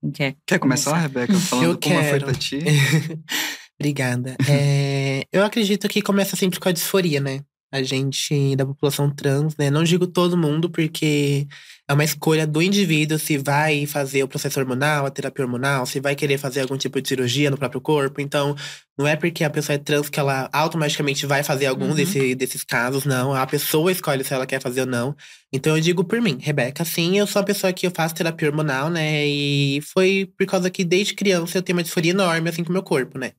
[0.00, 0.36] Quem quer?
[0.46, 1.08] Quer começar, começar?
[1.08, 1.34] Rebeca?
[1.38, 2.08] Falando eu como quero.
[2.10, 2.58] foi para ti?
[3.78, 4.36] Obrigada.
[4.48, 7.44] É, eu acredito que começa sempre com a disforia, né?
[7.72, 9.70] A gente, da população trans, né?
[9.70, 11.46] Não digo todo mundo, porque
[11.88, 15.98] é uma escolha do indivíduo se vai fazer o processo hormonal, a terapia hormonal, se
[15.98, 18.20] vai querer fazer algum tipo de cirurgia no próprio corpo.
[18.20, 18.54] Então,
[18.96, 21.94] não é porque a pessoa é trans que ela automaticamente vai fazer algum uhum.
[21.94, 23.34] desse, desses casos, não.
[23.34, 25.16] A pessoa escolhe se ela quer fazer ou não.
[25.52, 28.48] Então, eu digo por mim, Rebeca, sim, eu sou uma pessoa que eu faço terapia
[28.48, 29.26] hormonal, né?
[29.26, 32.72] E foi por causa que desde criança eu tenho uma disforia enorme, assim, com o
[32.72, 33.32] meu corpo, né?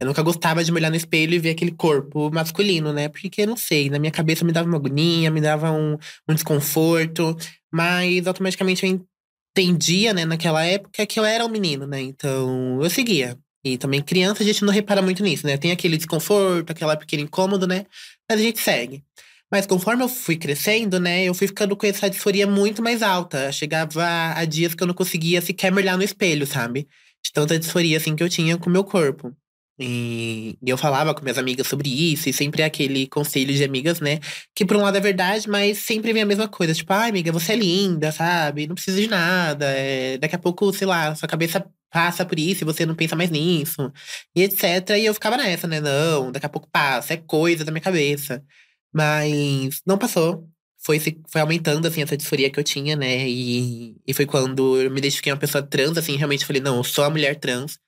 [0.00, 3.08] Eu nunca gostava de me olhar no espelho e ver aquele corpo masculino, né?
[3.08, 7.36] Porque, não sei, na minha cabeça me dava uma agonia, me dava um, um desconforto.
[7.70, 9.06] Mas automaticamente eu
[9.54, 12.00] entendia, né, naquela época, que eu era um menino, né?
[12.00, 13.38] Então eu seguia.
[13.62, 15.58] E também criança a gente não repara muito nisso, né?
[15.58, 17.84] Tem aquele desconforto, aquela pequena incômodo, né?
[18.28, 19.04] Mas a gente segue.
[19.52, 23.50] Mas conforme eu fui crescendo, né, eu fui ficando com essa disforia muito mais alta.
[23.52, 26.88] Chegava a dias que eu não conseguia sequer me olhar no espelho, sabe?
[27.22, 29.34] De tanta disforia, assim, que eu tinha com o meu corpo.
[29.82, 33.98] E, eu falava com minhas amigas sobre isso, e sempre é aquele conselho de amigas,
[33.98, 34.20] né?
[34.54, 36.74] Que por um lado é verdade, mas sempre vem a mesma coisa.
[36.74, 38.66] Tipo, ai, amiga, você é linda, sabe?
[38.66, 39.64] Não precisa de nada.
[39.66, 43.16] É, daqui a pouco, sei lá, sua cabeça passa por isso e você não pensa
[43.16, 43.90] mais nisso.
[44.34, 44.90] E etc.
[44.98, 45.80] E eu ficava nessa, né?
[45.80, 48.44] Não, daqui a pouco passa, é coisa da minha cabeça.
[48.92, 50.46] Mas não passou.
[50.82, 53.28] Foi, foi aumentando, assim, essa disforia que eu tinha, né?
[53.28, 56.84] E, e foi quando eu me identifiquei uma pessoa trans, assim, realmente falei, não, eu
[56.84, 57.78] sou uma mulher trans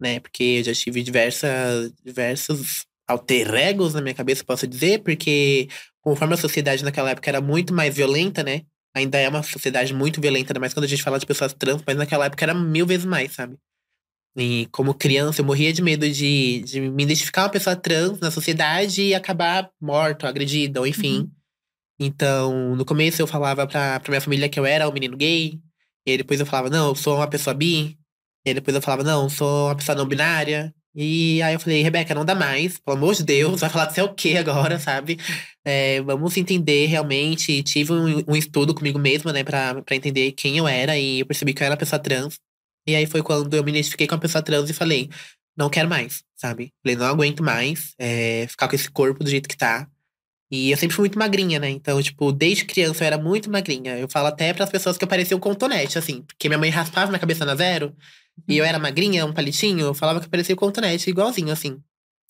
[0.00, 0.20] né?
[0.20, 5.68] Porque eu já tive diversas, diversos alter egos na minha cabeça, posso dizer, porque
[6.00, 8.62] conforme a sociedade naquela época era muito mais violenta, né?
[8.94, 11.82] Ainda é uma sociedade muito violenta, ainda mais quando a gente fala de pessoas trans,
[11.86, 13.56] mas naquela época era mil vezes mais, sabe?
[14.36, 18.30] E como criança, eu morria de medo de, de me identificar uma pessoa trans na
[18.30, 21.20] sociedade e acabar morto, agredida, ou enfim.
[21.20, 21.30] Uhum.
[22.00, 25.60] Então, no começo eu falava pra, pra minha família que eu era um menino gay.
[26.06, 27.96] E depois eu falava, não, eu sou uma pessoa bi.
[28.44, 30.74] E aí depois eu falava, não, sou uma pessoa não binária.
[30.94, 33.94] E aí eu falei, Rebeca, não dá mais, pelo amor de Deus, vai falar de
[33.94, 35.18] ser o quê agora, sabe?
[35.64, 37.62] É, vamos entender realmente.
[37.62, 41.26] Tive um, um, estudo comigo mesma, né, pra, pra entender quem eu era, e eu
[41.26, 42.38] percebi que eu era uma pessoa trans.
[42.86, 45.10] E aí foi quando eu me identifiquei com uma pessoa trans e falei,
[45.56, 46.72] não quero mais, sabe?
[46.82, 49.88] Falei, não aguento mais é, ficar com esse corpo do jeito que tá.
[50.50, 51.70] E eu sempre fui muito magrinha, né?
[51.70, 53.98] Então, tipo, desde criança eu era muito magrinha.
[53.98, 56.22] Eu falo até para as pessoas que eu parecia um contonete, assim.
[56.22, 57.94] Porque minha mãe raspava minha cabeça na zero.
[58.48, 61.80] E eu era magrinha, um palitinho, eu falava que parecia o Cotonete, igualzinho, assim.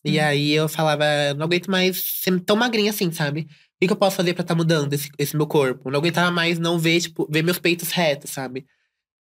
[0.05, 0.25] E uhum.
[0.25, 1.05] aí eu falava,
[1.37, 3.49] não aguento mais ser tão magrinha assim, sabe?
[3.83, 5.91] O que, eu posso fazer para estar tá mudando esse, esse, meu corpo?
[5.91, 8.67] Não aguentava mais não ver, tipo, ver meus peitos retos, sabe?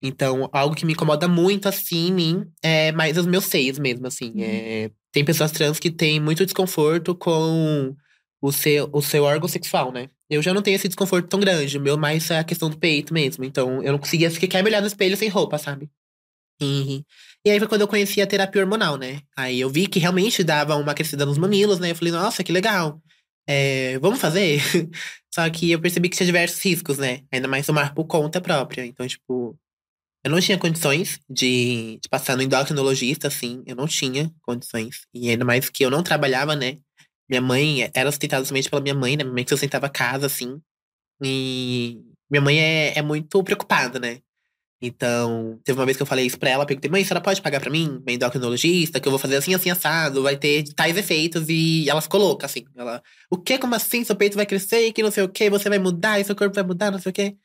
[0.02, 4.06] Então, algo que me incomoda muito, assim, em mim, é mais os meus seios mesmo,
[4.06, 4.32] assim.
[4.36, 4.42] Uhum.
[4.42, 7.96] É, tem pessoas trans que têm muito desconforto com
[8.42, 10.10] o seu, o seu órgão sexual, né?
[10.30, 11.78] Eu já não tenho esse desconforto tão grande.
[11.78, 13.46] O meu mais é a questão do peito mesmo.
[13.46, 15.90] Então, eu não conseguia sequer me olhar no espelho sem roupa, sabe?
[16.62, 17.04] E,
[17.46, 19.22] e aí foi quando eu conheci a terapia hormonal, né?
[19.36, 21.92] Aí eu vi que realmente dava uma crescida nos mamilos, né?
[21.92, 23.02] Eu falei, nossa, que legal.
[23.48, 24.62] É, vamos fazer?
[25.34, 27.22] Só que eu percebi que tinha diversos riscos, né?
[27.32, 28.86] Ainda mais tomar por conta própria.
[28.86, 29.58] Então, tipo,
[30.24, 33.64] eu não tinha condições de, de passar no endocrinologista, assim.
[33.66, 35.02] Eu não tinha condições.
[35.14, 36.78] E ainda mais que eu não trabalhava, né?
[37.30, 39.24] Minha mãe era sustentada somente pela minha mãe, né?
[39.24, 40.62] Minha mãe que sustentava a casa, assim.
[41.22, 44.22] E minha mãe é, é muito preocupada, né?
[44.86, 47.42] Então, teve uma vez que eu falei isso pra ela, perguntei, mãe, a senhora pode
[47.42, 50.98] pagar pra mim, minha endocrinologista, que eu vou fazer assim, assim, assado, vai ter tais
[50.98, 52.66] efeitos, e ela ficou louca, assim.
[52.76, 53.58] Ela, o que?
[53.58, 54.04] Como assim?
[54.04, 56.54] Seu peito vai crescer, que não sei o que, você vai mudar, e seu corpo
[56.54, 57.38] vai mudar, não sei o que.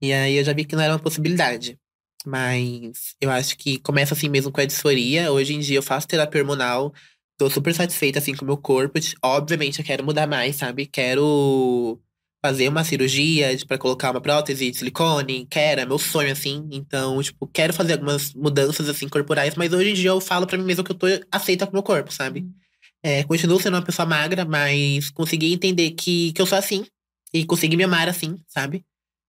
[0.00, 1.78] E aí eu já vi que não era uma possibilidade.
[2.26, 5.30] Mas eu acho que começa assim mesmo com a disforia.
[5.30, 6.92] Hoje em dia eu faço terapia hormonal,
[7.36, 8.98] tô super satisfeita assim com o meu corpo.
[9.22, 10.86] Obviamente eu quero mudar mais, sabe?
[10.86, 12.00] Quero
[12.40, 16.68] fazer uma cirurgia para colocar uma prótese de silicone, quero, é meu sonho, assim.
[16.70, 20.56] Então, tipo, quero fazer algumas mudanças, assim, corporais, mas hoje em dia eu falo para
[20.56, 22.40] mim mesmo que eu tô aceita com o meu corpo, sabe?
[22.40, 22.54] Uhum.
[23.02, 26.84] É, continuo sendo uma pessoa magra, mas consegui entender que, que eu sou assim.
[27.32, 28.84] E consegui me amar assim, sabe?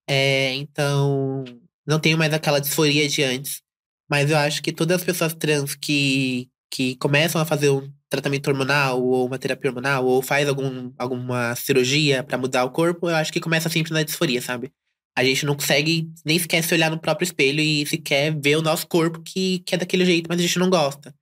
[0.08, 1.44] É, então,
[1.86, 3.62] não tenho mais aquela disforia de antes.
[4.10, 8.48] Mas eu acho que todas as pessoas trans que, que começam a fazer um tratamento
[8.50, 13.16] hormonal ou uma terapia hormonal ou faz algum, alguma cirurgia para mudar o corpo, eu
[13.16, 14.72] acho que começa sempre na disforia, sabe?
[15.16, 18.62] A gente não consegue nem sequer se olhar no próprio espelho e sequer ver o
[18.62, 21.14] nosso corpo que, que é daquele jeito, mas a gente não gosta.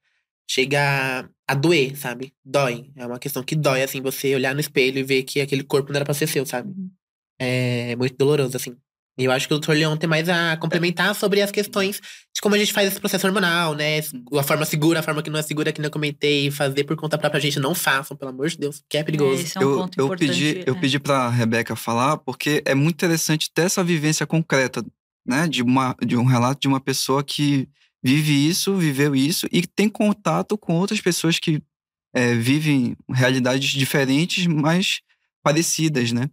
[0.50, 2.34] Chega a doer, sabe?
[2.44, 2.92] Dói.
[2.96, 5.92] É uma questão que dói, assim, você olhar no espelho e ver que aquele corpo
[5.92, 6.70] não era pra ser seu, sabe?
[6.70, 6.92] Uhum.
[7.40, 8.76] É muito doloroso, assim.
[9.18, 9.72] E eu acho que o Dr.
[9.72, 12.00] Leon tem mais a complementar sobre as questões
[12.34, 14.00] de como a gente faz esse processo hormonal, né?
[14.38, 16.52] A forma segura, a forma que não é segura, que não comentei.
[16.52, 19.44] Fazer por conta própria, a gente não façam, pelo amor de Deus, que é perigoso.
[19.44, 20.80] É, é um eu, eu pedi, eu é.
[20.80, 24.86] pedi pra Rebeca falar, porque é muito interessante ter essa vivência concreta,
[25.26, 25.48] né?
[25.48, 27.68] De, uma, de um relato de uma pessoa que
[28.04, 31.60] vive isso, viveu isso e tem contato com outras pessoas que
[32.14, 35.02] é, vivem realidades diferentes, mas
[35.44, 36.30] parecidas, né?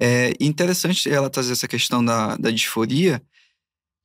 [0.00, 3.22] É interessante ela trazer essa questão da, da disforia,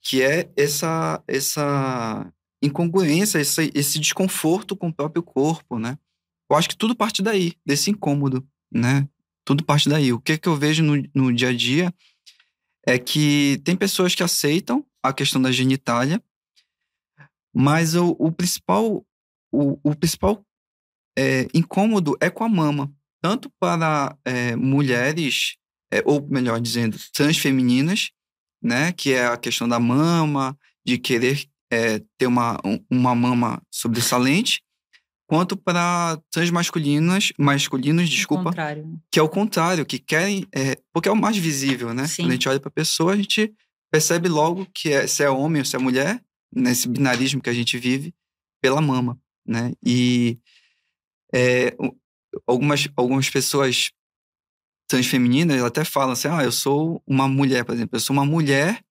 [0.02, 2.32] que é essa, essa
[2.62, 5.98] incongruência, esse, desconforto com o próprio corpo, né?
[6.50, 9.08] Eu acho que tudo parte daí, desse incômodo, né?
[9.46, 10.12] Tudo parte daí.
[10.12, 11.94] O que, que eu vejo no, no dia a dia
[12.86, 16.22] é que tem pessoas que aceitam a questão da genitália,
[17.54, 19.06] mas o, o principal,
[19.52, 20.46] o, o principal
[21.18, 22.94] é, incômodo é com a mama.
[23.22, 25.56] Tanto para é, mulheres,
[25.96, 28.10] é, ou melhor dizendo, transfemininas,
[28.62, 28.92] né?
[28.92, 34.62] Que é a questão da mama, de querer é, ter uma, uma mama sobressalente,
[35.28, 38.52] quanto para transmasculinas, masculinos, desculpa,
[39.12, 42.08] que é o contrário, que querem, é, porque é o mais visível, né?
[42.08, 42.24] Sim.
[42.24, 43.54] Quando a gente olha para a pessoa, a gente
[43.92, 46.22] percebe logo que é, se é homem ou se é mulher,
[46.54, 48.14] nesse binarismo que a gente vive,
[48.62, 49.72] pela mama, né?
[49.84, 50.40] E
[51.34, 51.76] é,
[52.46, 53.92] algumas, algumas pessoas
[54.88, 58.84] transfemininas até falam assim, ah, eu sou uma mulher, por exemplo, eu sou uma mulher,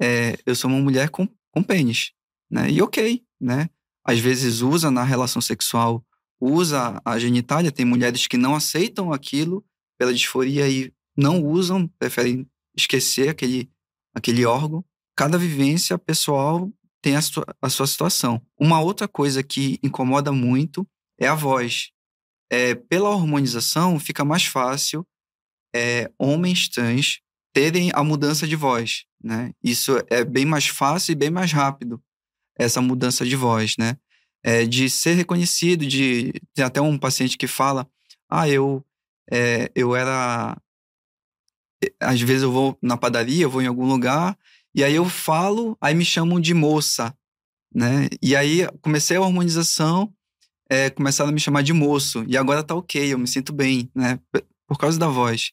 [0.00, 2.12] é, eu sou uma mulher com, com pênis,
[2.50, 2.70] né?
[2.70, 3.68] E ok, né?
[4.04, 6.04] Às vezes usa na relação sexual,
[6.40, 9.64] usa a genitália, tem mulheres que não aceitam aquilo
[9.98, 13.70] pela disforia e não usam, preferem esquecer aquele,
[14.14, 14.84] aquele órgão.
[15.14, 16.70] Cada vivência pessoal
[17.02, 18.40] tem a sua, a sua situação.
[18.58, 20.86] Uma outra coisa que incomoda muito
[21.18, 21.90] é a voz.
[22.50, 25.06] É, pela hormonização, fica mais fácil
[25.74, 27.20] é, homens trans
[27.52, 29.52] terem a mudança de voz, né?
[29.62, 32.02] Isso é bem mais fácil e bem mais rápido,
[32.56, 33.96] essa mudança de voz, né?
[34.42, 36.32] É, de ser reconhecido, de...
[36.54, 37.86] Tem até um paciente que fala,
[38.28, 38.84] ah, eu,
[39.30, 40.56] é, eu era...
[41.98, 44.38] Às vezes eu vou na padaria, eu vou em algum lugar,
[44.74, 47.14] e aí eu falo, aí me chamam de moça,
[47.74, 48.08] né?
[48.22, 50.12] E aí comecei a hormonização,
[50.68, 53.90] é, começaram a me chamar de moço, e agora tá ok, eu me sinto bem,
[53.94, 54.20] né?
[54.66, 55.52] Por causa da voz.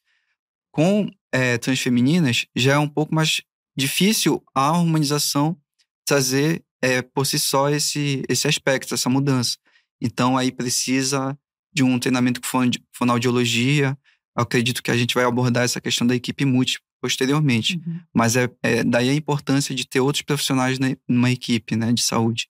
[0.72, 3.42] Com é, transfemininas, já é um pouco mais
[3.76, 5.58] difícil a harmonização
[6.06, 9.58] trazer é, por si só esse, esse aspecto, essa mudança.
[10.02, 11.38] Então, aí precisa
[11.74, 12.48] de um treinamento com
[12.94, 13.98] fonoaudiologia.
[14.36, 17.78] Eu acredito que a gente vai abordar essa questão da equipe multi posteriormente.
[17.86, 18.00] Uhum.
[18.14, 20.78] Mas é, é, daí a importância de ter outros profissionais
[21.08, 22.48] numa equipe né, de saúde.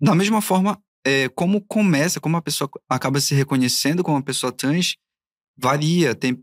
[0.00, 4.52] Da mesma forma, é, como começa, como a pessoa acaba se reconhecendo como uma pessoa
[4.52, 4.96] trans,
[5.56, 6.14] varia.
[6.14, 6.42] Tem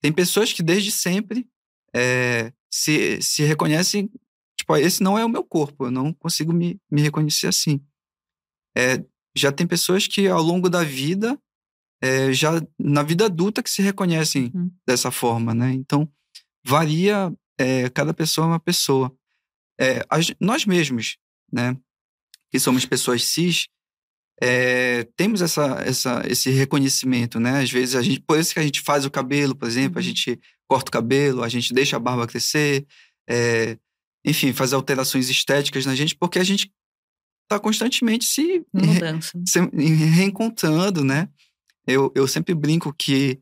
[0.00, 1.48] tem pessoas que desde sempre
[1.94, 4.10] é, se, se reconhecem,
[4.56, 7.80] tipo, esse não é o meu corpo, eu não consigo me, me reconhecer assim.
[8.76, 9.04] É,
[9.36, 11.40] já tem pessoas que ao longo da vida,
[12.02, 14.70] é, já na vida adulta, que se reconhecem uhum.
[14.86, 15.72] dessa forma, né?
[15.72, 16.08] Então,
[16.64, 17.32] varia,
[17.92, 19.12] cada pessoa é uma pessoa.
[20.40, 21.16] nós mesmos,
[21.52, 21.76] né?
[22.50, 23.68] Que somos pessoas cis,
[24.40, 27.60] é, temos essa, essa, esse reconhecimento, né?
[27.60, 30.00] Às vezes a gente, por isso que a gente faz o cabelo, por exemplo, a
[30.00, 30.06] uhum.
[30.06, 32.86] gente corta o cabelo, a gente deixa a barba crescer,
[33.28, 33.76] é,
[34.24, 36.70] enfim, faz alterações estéticas na gente, porque a gente
[37.44, 38.64] está constantemente se,
[39.46, 41.28] se, reencontrando, né?
[41.86, 43.40] Eu, eu sempre brinco que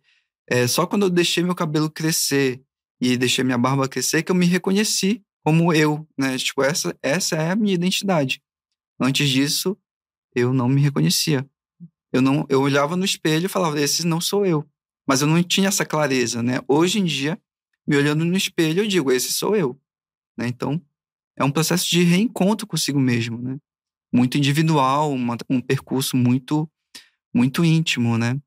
[0.49, 2.63] é, só quando eu deixei meu cabelo crescer
[3.01, 6.39] e deixei minha barba crescer que eu me reconheci como eu, né?
[6.39, 8.41] Tipo, essa, essa é a minha identidade.
[9.01, 9.77] Antes disso,
[10.37, 11.49] eu não me reconhecia.
[12.13, 14.69] Eu não, eu olhava no espelho e falava, esse não sou eu.
[15.09, 16.61] Mas eu não tinha essa clareza, né?
[16.69, 17.41] Hoje em dia,
[17.87, 19.81] me olhando no espelho, eu digo, esse sou eu.
[20.39, 20.47] Né?
[20.47, 20.81] Então,
[21.37, 23.57] é um processo de reencontro consigo mesmo, né?
[24.13, 26.69] Muito individual, uma, um percurso muito,
[27.35, 28.39] muito íntimo, né?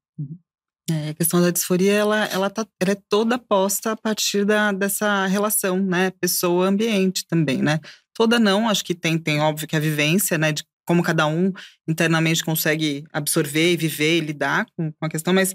[0.91, 4.71] É, a questão da disforia, ela, ela, tá, ela é toda posta a partir da,
[4.71, 6.12] dessa relação, né?
[6.12, 7.80] Pessoa-ambiente também, né?
[8.13, 10.52] Toda não, acho que tem, tem óbvio que a vivência, né?
[10.52, 11.54] De como cada um
[11.88, 15.54] internamente consegue absorver e viver e lidar com, com a questão, mas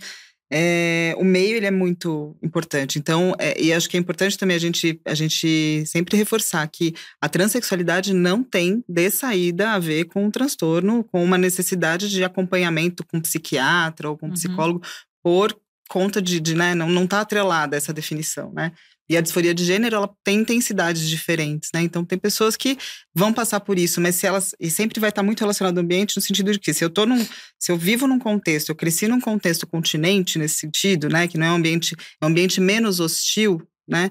[0.49, 3.01] é, o meio ele é muito importante.
[3.01, 6.95] Então, é, e acho que é importante também a gente, a gente sempre reforçar que
[7.21, 12.23] a transexualidade não tem de saída a ver com um transtorno, com uma necessidade de
[12.23, 14.35] acompanhamento com psiquiatra ou com uhum.
[14.35, 14.83] psicólogo
[15.21, 15.53] por
[15.89, 18.71] conta de, de né, não está atrelada essa definição, né?
[19.09, 21.83] E a disforia de gênero, ela tem intensidades diferentes, né?
[21.83, 22.79] Então, tem pessoas que
[23.15, 24.55] vão passar por isso, mas se elas.
[24.59, 27.05] E sempre vai estar muito relacionado ao ambiente, no sentido de que se eu tô
[27.05, 27.25] num.
[27.59, 31.29] Se eu vivo num contexto, eu cresci num contexto continente, nesse sentido, né?
[31.29, 31.95] Que não é um ambiente.
[32.21, 34.11] É um ambiente menos hostil, né?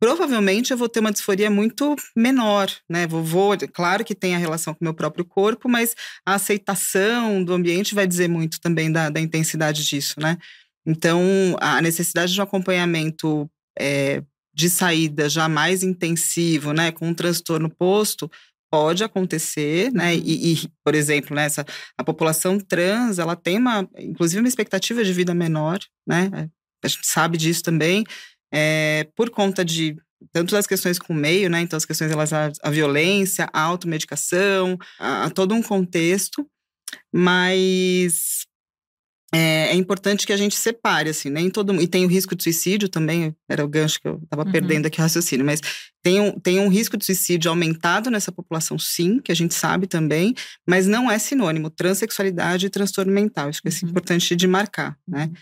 [0.00, 3.06] Provavelmente eu vou ter uma disforia muito menor, né?
[3.06, 5.94] Vou, vou, claro que tem a relação com o meu próprio corpo, mas
[6.26, 10.36] a aceitação do ambiente vai dizer muito também da, da intensidade disso, né?
[10.86, 14.22] Então, a necessidade de um acompanhamento é,
[14.54, 18.30] de saída já mais intensivo, né, com um transtorno posto,
[18.70, 20.14] pode acontecer, né?
[20.14, 20.22] Uhum.
[20.24, 25.04] E, e, por exemplo, nessa né, a população trans, ela tem uma, inclusive uma expectativa
[25.04, 26.50] de vida menor, né?
[26.82, 28.04] a gente sabe disso também,
[28.52, 29.96] é, por conta de
[30.32, 31.60] tanto das questões com o meio, né?
[31.60, 36.46] Então, as questões relacionadas à violência, à automedicação, a, a todo um contexto,
[37.12, 38.46] mas
[39.34, 42.42] é, é, importante que a gente separe, assim, nem todo E tem o risco de
[42.42, 44.52] suicídio também, era o gancho que eu estava uhum.
[44.52, 45.60] perdendo aqui o raciocínio, mas
[46.02, 49.86] tem um, tem um risco de suicídio aumentado nessa população, sim, que a gente sabe
[49.86, 50.34] também,
[50.68, 53.48] mas não é sinônimo transexualidade e transtorno mental.
[53.48, 53.90] Acho que é uhum.
[53.90, 55.24] importante de marcar, né?
[55.24, 55.34] Uhum.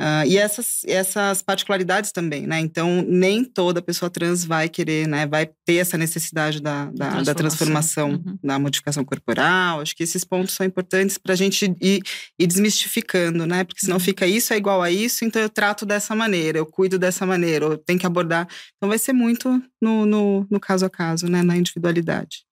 [0.00, 2.58] Uh, e essas, essas particularidades também, né?
[2.58, 5.26] Então, nem toda pessoa trans vai querer, né?
[5.26, 8.38] Vai ter essa necessidade da, da, transformação, da transformação uhum.
[8.42, 9.80] da modificação corporal.
[9.80, 12.02] Acho que esses pontos são importantes para a gente ir,
[12.38, 13.64] ir, desmistificando, né?
[13.64, 14.00] Porque senão uhum.
[14.00, 17.66] fica isso é igual a isso, então eu trato dessa maneira, eu cuido dessa maneira,
[17.66, 18.48] eu tenho que abordar.
[18.76, 21.42] Então, vai ser muito no, no, no caso a caso, né?
[21.42, 22.44] Na individualidade.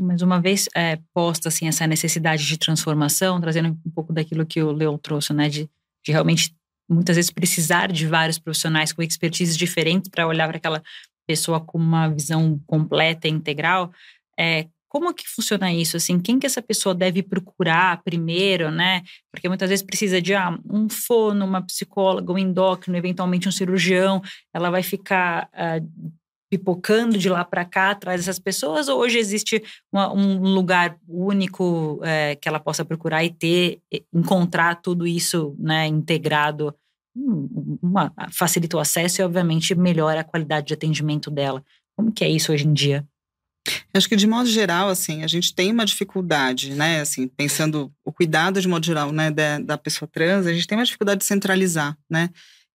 [0.00, 4.62] Mas uma vez é, posta assim essa necessidade de transformação, trazendo um pouco daquilo que
[4.62, 5.48] o Leo trouxe, né?
[5.48, 5.68] De,
[6.04, 6.54] de realmente
[6.88, 10.82] muitas vezes precisar de vários profissionais com expertise diferentes para olhar para aquela
[11.26, 13.92] pessoa com uma visão completa e integral.
[14.38, 15.96] É, como que funciona isso?
[15.96, 19.02] Assim, quem que essa pessoa deve procurar primeiro, né?
[19.32, 24.22] Porque muitas vezes precisa de ah, um fono, uma psicóloga, um endócrino, eventualmente um cirurgião.
[24.54, 26.14] Ela vai ficar uh,
[26.56, 28.88] pipocando de lá para cá atrás dessas pessoas?
[28.88, 33.80] Ou hoje existe uma, um lugar único é, que ela possa procurar e ter,
[34.12, 36.72] encontrar tudo isso né, integrado?
[37.16, 41.64] Hum, uma, facilita o acesso e, obviamente, melhora a qualidade de atendimento dela.
[41.96, 43.04] Como que é isso hoje em dia?
[43.92, 47.00] Acho que de modo geral, assim, a gente tem uma dificuldade, né?
[47.00, 50.76] Assim, pensando o cuidado de modo geral, né, da, da pessoa trans, a gente tem
[50.76, 52.28] uma dificuldade de centralizar, né?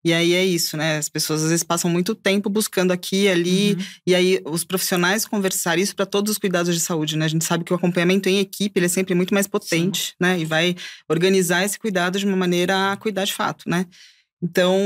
[0.04, 0.96] E aí é isso, né?
[0.96, 3.84] As pessoas às vezes passam muito tempo buscando aqui e ali, uhum.
[4.06, 7.26] e aí os profissionais conversar isso para todos os cuidados de saúde, né?
[7.26, 10.14] A gente sabe que o acompanhamento em equipe ele é sempre muito mais potente, Sim.
[10.18, 10.38] né?
[10.38, 10.74] E vai
[11.08, 13.86] organizar esse cuidado de uma maneira a cuidar de fato, né?
[14.42, 14.80] Então,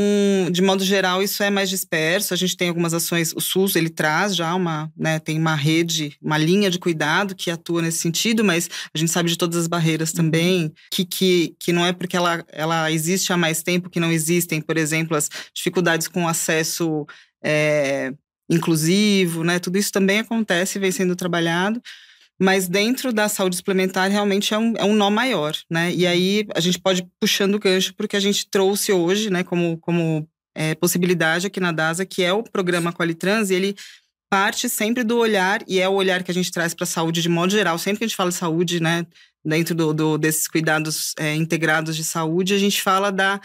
[0.50, 2.34] de modo geral, isso é mais disperso.
[2.34, 6.16] A gente tem algumas ações, o SUS ele traz já uma, né, tem uma rede,
[6.20, 9.68] uma linha de cuidado que atua nesse sentido, mas a gente sabe de todas as
[9.68, 10.16] barreiras uhum.
[10.16, 14.10] também, que, que, que não é porque ela, ela existe há mais tempo que não
[14.10, 17.06] existem, por exemplo, as dificuldades com acesso
[17.42, 18.12] é,
[18.50, 19.58] inclusivo, né?
[19.60, 21.80] Tudo isso também acontece e vem sendo trabalhado.
[22.40, 25.92] Mas dentro da saúde suplementar, realmente é um, é um nó maior, né?
[25.94, 29.78] E aí a gente pode puxando o gancho porque a gente trouxe hoje, né, como,
[29.78, 33.76] como é, possibilidade aqui na DASA, que é o programa Qualitrans, e ele
[34.28, 37.22] parte sempre do olhar, e é o olhar que a gente traz para a saúde
[37.22, 37.78] de modo geral.
[37.78, 39.06] Sempre que a gente fala de saúde, né,
[39.44, 43.40] dentro do, do desses cuidados é, integrados de saúde, a gente fala da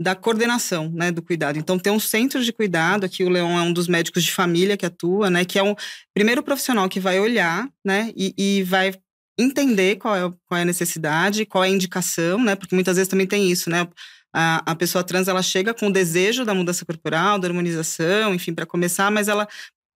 [0.00, 1.58] da coordenação, né, do cuidado.
[1.58, 4.76] Então tem um centro de cuidado, aqui o Leon é um dos médicos de família
[4.76, 5.74] que atua, né, que é um
[6.14, 8.94] primeiro profissional que vai olhar, né, e, e vai
[9.38, 13.08] entender qual é, qual é a necessidade, qual é a indicação, né, porque muitas vezes
[13.08, 13.88] também tem isso, né,
[14.34, 18.54] a, a pessoa trans ela chega com o desejo da mudança corporal, da harmonização, enfim,
[18.54, 19.48] para começar, mas ela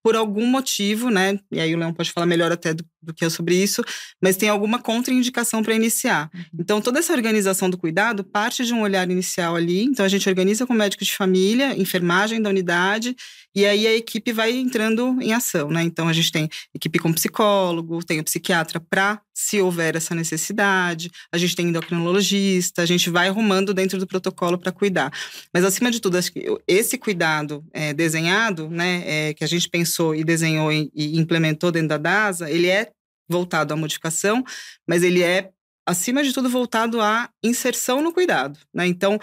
[0.04, 1.38] por algum motivo, né?
[1.50, 3.82] E aí o Leão pode falar melhor até do, do que eu sobre isso,
[4.20, 6.30] mas tem alguma contraindicação para iniciar.
[6.32, 6.44] Uhum.
[6.60, 9.82] Então, toda essa organização do cuidado parte de um olhar inicial ali.
[9.82, 13.16] Então, a gente organiza com médico de família, enfermagem da unidade,
[13.54, 15.82] e aí a equipe vai entrando em ação, né?
[15.82, 21.10] Então, a gente tem equipe com psicólogo, tem o psiquiatra para se houver essa necessidade,
[21.30, 25.12] a gente tem endocrinologista, a gente vai arrumando dentro do protocolo para cuidar.
[25.52, 29.68] Mas, acima de tudo, acho que esse cuidado é, desenhado, né, é, que a gente
[29.68, 32.91] pensou e desenhou e, e implementou dentro da DASA, ele é
[33.28, 34.44] voltado à modificação,
[34.86, 35.50] mas ele é,
[35.86, 38.86] acima de tudo, voltado à inserção no cuidado, né?
[38.86, 39.18] Então,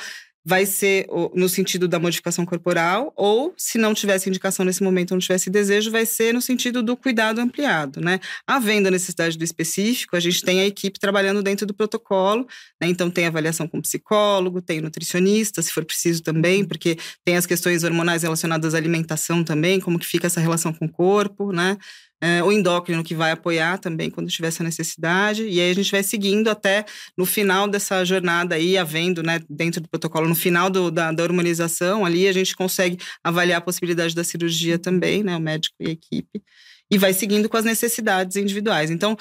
[0.45, 5.20] vai ser no sentido da modificação corporal, ou se não tivesse indicação nesse momento, não
[5.20, 8.20] tivesse desejo, vai ser no sentido do cuidado ampliado, né?
[8.47, 12.47] Havendo a necessidade do específico, a gente tem a equipe trabalhando dentro do protocolo,
[12.82, 12.88] né?
[12.88, 17.84] Então tem avaliação com psicólogo, tem nutricionista, se for preciso também, porque tem as questões
[17.84, 21.78] hormonais relacionadas à alimentação também, como que fica essa relação com o corpo, né?
[22.22, 25.44] É, o endócrino que vai apoiar também quando tiver essa necessidade.
[25.44, 26.86] E aí a gente vai seguindo até
[27.18, 31.24] no final dessa jornada aí, havendo, né, dentro do protocolo, no final do, da, da
[31.24, 35.88] hormonização, ali a gente consegue avaliar a possibilidade da cirurgia também, né, o médico e
[35.88, 36.42] a equipe
[36.92, 38.90] e vai seguindo com as necessidades individuais.
[38.90, 39.16] Então,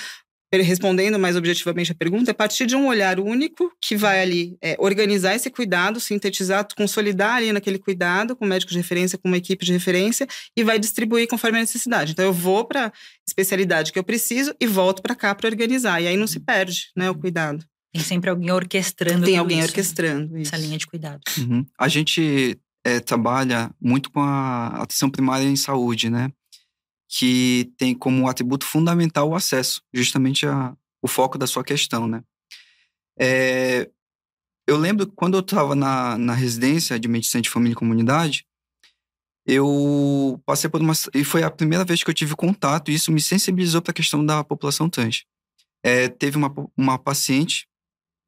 [0.52, 4.56] respondendo mais objetivamente a pergunta, é a partir de um olhar único que vai ali
[4.62, 9.36] é, organizar esse cuidado, sintetizar, consolidar ali naquele cuidado com médico de referência, com uma
[9.36, 10.26] equipe de referência
[10.56, 12.12] e vai distribuir conforme a necessidade.
[12.12, 12.92] Então eu vou para a
[13.26, 16.00] especialidade que eu preciso e volto para cá para organizar.
[16.00, 17.64] E aí não se perde, né, o cuidado.
[17.92, 19.24] Tem sempre alguém orquestrando.
[19.24, 21.20] Tem alguém isso, orquestrando essa linha de cuidado.
[21.38, 21.64] Uhum.
[21.78, 26.30] A gente é, trabalha muito com a atenção primária em saúde, né?
[27.08, 32.22] Que tem como atributo fundamental o acesso, justamente a, o foco da sua questão, né?
[33.18, 33.90] É,
[34.66, 38.46] eu lembro quando eu estava na, na residência de medicina de família e comunidade,
[39.46, 40.92] eu passei por uma.
[41.14, 43.94] E foi a primeira vez que eu tive contato, e isso me sensibilizou para a
[43.94, 45.24] questão da população trans.
[45.82, 47.66] É, teve uma, uma paciente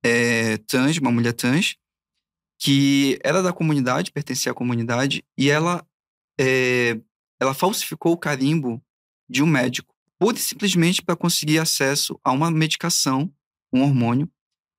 [0.02, 1.76] é, trans, uma mulher trans,
[2.58, 5.86] que era da comunidade, pertencia à comunidade, e ela,
[6.40, 6.98] é,
[7.40, 8.82] ela falsificou o carimbo
[9.28, 13.32] de um médico, pura e simplesmente para conseguir acesso a uma medicação,
[13.72, 14.30] um hormônio,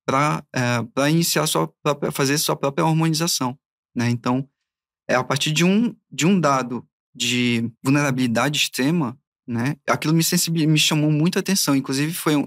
[0.06, 3.58] para é, iniciar sua própria, fazer sua própria hormonização.
[3.94, 4.08] Né?
[4.08, 4.48] Então,
[5.08, 9.76] é a partir de um, de um dado de vulnerabilidade extrema, né?
[9.86, 11.76] Aquilo me, me chamou muita atenção.
[11.76, 12.46] Inclusive, foi um,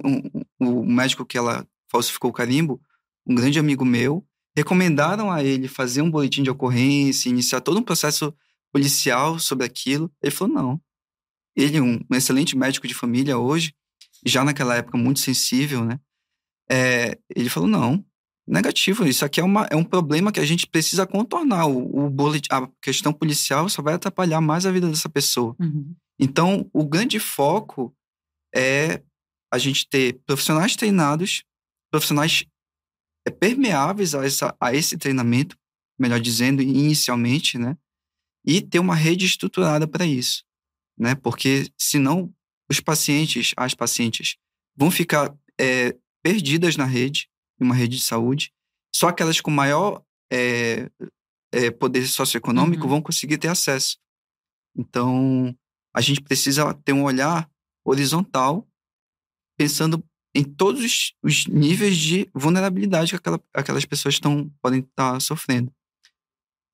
[0.59, 2.82] um, o médico que ela falsificou o carimbo,
[3.28, 7.84] um grande amigo meu, recomendaram a ele fazer um boletim de ocorrência, iniciar todo um
[7.84, 8.34] processo
[8.76, 10.11] policial sobre aquilo.
[10.21, 10.82] Ele falou: não.
[11.55, 13.73] Ele, um, um excelente médico de família hoje,
[14.26, 15.97] já naquela época muito sensível, né?
[16.69, 18.05] É, ele falou: não,
[18.45, 19.07] negativo.
[19.07, 21.67] Isso aqui é, uma, é um problema que a gente precisa contornar.
[21.67, 25.55] O, o boletim, a questão policial só vai atrapalhar mais a vida dessa pessoa.
[25.57, 25.95] Uhum.
[26.19, 27.95] Então, o grande foco
[28.53, 29.01] é
[29.53, 31.45] a gente ter profissionais treinados,
[31.89, 32.43] profissionais
[33.26, 35.55] é, permeáveis a, essa, a esse treinamento,
[35.97, 37.78] melhor dizendo, inicialmente, né?
[38.46, 40.43] E ter uma rede estruturada para isso,
[40.98, 41.16] né?
[41.16, 42.34] Porque senão
[42.70, 44.38] os pacientes, as pacientes,
[44.76, 47.30] vão ficar é, perdidas na rede,
[47.60, 48.52] em uma rede de saúde.
[48.93, 50.89] Só aquelas com maior é,
[51.52, 52.89] é, poder socioeconômico uhum.
[52.89, 53.98] vão conseguir ter acesso.
[54.76, 55.56] Então,
[55.96, 57.50] a gente precisa ter um olhar
[57.86, 58.68] horizontal,
[59.58, 60.04] pensando
[60.36, 65.74] em todos os níveis de vulnerabilidade que aquela, aquelas pessoas estão, podem estar tá sofrendo.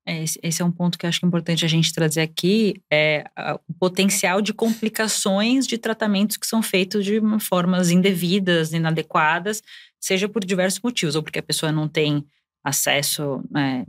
[0.06, 3.24] É, esse é um ponto que eu acho é importante a gente trazer aqui, é
[3.68, 9.62] o potencial de complicações de tratamentos que são feitos de formas indevidas, inadequadas,
[10.00, 12.24] seja por diversos motivos, ou porque a pessoa não tem
[12.64, 13.86] acesso né,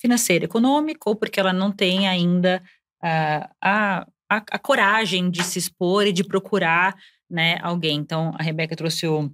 [0.00, 2.62] financeiro, econômico, ou porque ela não tem ainda
[3.02, 6.96] uh, a, a, a, coragem de se expor e de procurar
[7.30, 7.98] né, alguém.
[7.98, 9.30] Então, a Rebeca trouxe o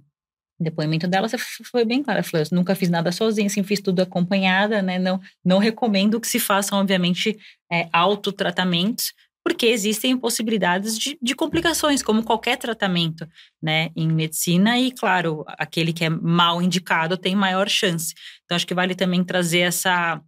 [0.63, 1.27] depoimento dela
[1.71, 2.19] foi bem clara.
[2.19, 4.99] Ela falou: nunca fiz nada sozinha, assim, fiz tudo acompanhada, né?
[4.99, 7.37] Não, não recomendo que se façam, obviamente,
[7.71, 13.27] é, autotratamentos, porque existem possibilidades de, de, complicações, como qualquer tratamento,
[13.61, 18.13] né, em medicina, e claro, aquele que é mal indicado tem maior chance.
[18.45, 20.21] Então, acho que vale também trazer essa.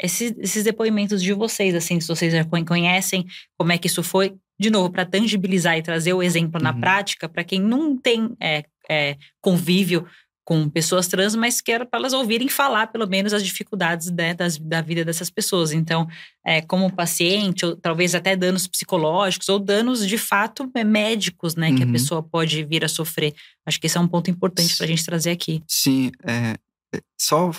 [0.00, 3.24] Esses, esses depoimentos de vocês, assim, se vocês já conhecem,
[3.56, 6.64] como é que isso foi, de novo, para tangibilizar e trazer o exemplo uhum.
[6.64, 10.06] na prática, para quem não tem é, é, convívio
[10.44, 14.58] com pessoas trans, mas quero para elas ouvirem falar, pelo menos, as dificuldades né, das,
[14.58, 15.72] da vida dessas pessoas.
[15.72, 16.08] Então,
[16.44, 21.70] é, como paciente, ou talvez até danos psicológicos, ou danos de fato é, médicos, né,
[21.70, 21.76] uhum.
[21.76, 21.92] que a uhum.
[21.92, 23.34] pessoa pode vir a sofrer.
[23.64, 25.62] Acho que esse é um ponto importante para a gente trazer aqui.
[25.68, 26.56] Sim, é,
[26.94, 27.52] é, só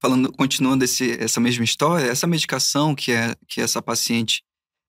[0.00, 4.42] falando, continuando esse, essa mesma história, essa medicação que, é, que essa paciente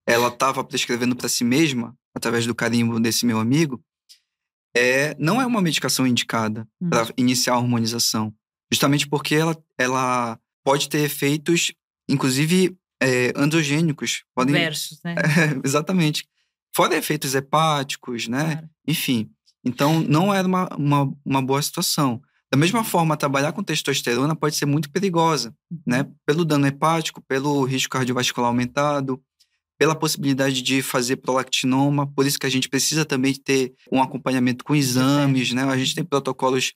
[0.07, 3.81] ela estava prescrevendo para si mesma, através do carimbo desse meu amigo,
[4.75, 6.89] é, não é uma medicação indicada hum.
[6.89, 8.33] para iniciar a hormonização.
[8.71, 11.73] Justamente porque ela, ela pode ter efeitos,
[12.07, 14.23] inclusive, é, androgênicos.
[14.35, 15.15] Podem, Versos, né?
[15.17, 16.27] É, exatamente.
[16.75, 18.53] Fora efeitos hepáticos, né?
[18.53, 18.69] Claro.
[18.87, 19.29] Enfim.
[19.65, 22.21] Então, não era uma, uma, uma boa situação.
[22.51, 25.53] Da mesma forma, trabalhar com testosterona pode ser muito perigosa,
[25.85, 26.01] né?
[26.01, 26.15] Uhum.
[26.25, 29.21] Pelo dano hepático, pelo risco cardiovascular aumentado,
[29.79, 34.65] pela possibilidade de fazer prolactinoma, por isso que a gente precisa também ter um acompanhamento
[34.65, 35.63] com exames, né?
[35.63, 36.73] A gente tem protocolos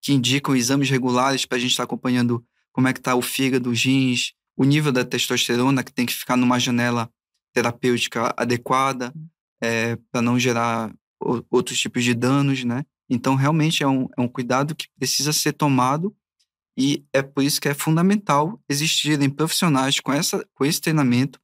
[0.00, 2.42] que indicam exames regulares para a gente estar tá acompanhando
[2.72, 6.14] como é que está o fígado, os rins, o nível da testosterona, que tem que
[6.14, 7.10] ficar numa janela
[7.52, 9.12] terapêutica adequada
[9.60, 10.90] é, para não gerar
[11.50, 12.84] outros tipos de danos, né?
[13.08, 16.16] Então, realmente é um, é um cuidado que precisa ser tomado
[16.74, 21.38] e é por isso que é fundamental existirem profissionais com, essa, com esse treinamento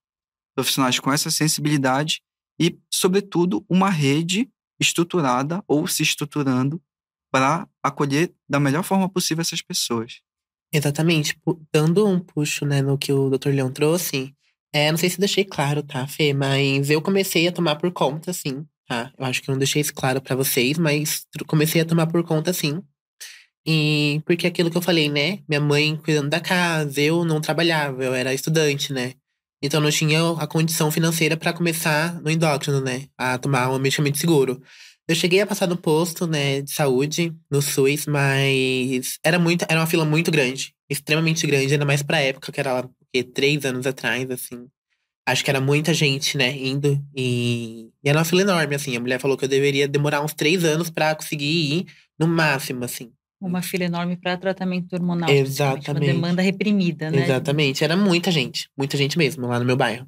[0.54, 2.20] profissionais com essa sensibilidade
[2.60, 4.48] e, sobretudo, uma rede
[4.80, 6.80] estruturada ou se estruturando
[7.30, 10.20] para acolher da melhor forma possível essas pessoas.
[10.72, 11.38] Exatamente.
[11.72, 13.50] Dando um puxo né, no que o Dr.
[13.50, 14.34] Leão trouxe,
[14.72, 16.32] é, não sei se deixei claro, tá, Fê?
[16.32, 19.12] Mas eu comecei a tomar por conta, sim, tá?
[19.18, 22.52] Eu acho que não deixei isso claro para vocês, mas comecei a tomar por conta,
[22.52, 22.82] sim.
[23.66, 25.40] E porque aquilo que eu falei, né?
[25.48, 29.14] Minha mãe cuidando da casa, eu não trabalhava, eu era estudante, né?
[29.62, 33.06] Então não tinha a condição financeira para começar no endócrino, né?
[33.16, 34.60] A tomar um medicamento seguro.
[35.08, 39.80] Eu cheguei a passar no posto, né, de saúde, no SUS, mas era muito, era
[39.80, 43.86] uma fila muito grande, extremamente grande, ainda mais pra época, que era porque, três anos
[43.86, 44.68] atrás, assim.
[45.26, 46.98] Acho que era muita gente, né, indo.
[47.16, 48.96] E, e era uma fila enorme, assim.
[48.96, 51.86] A mulher falou que eu deveria demorar uns três anos para conseguir ir
[52.18, 53.12] no máximo, assim.
[53.42, 55.28] Uma fila enorme para tratamento hormonal.
[55.28, 55.90] Exatamente.
[55.90, 57.24] Uma demanda reprimida, né?
[57.24, 57.82] Exatamente.
[57.82, 58.68] Era muita gente.
[58.76, 60.06] Muita gente mesmo lá no meu bairro.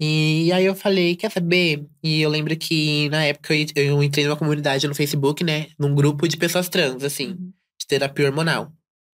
[0.00, 1.84] E aí eu falei, quer saber?
[2.02, 5.68] E eu lembro que na época eu, entrei numa comunidade no Facebook, né?
[5.78, 7.52] Num grupo de pessoas trans, assim, uhum.
[7.80, 8.72] de terapia hormonal.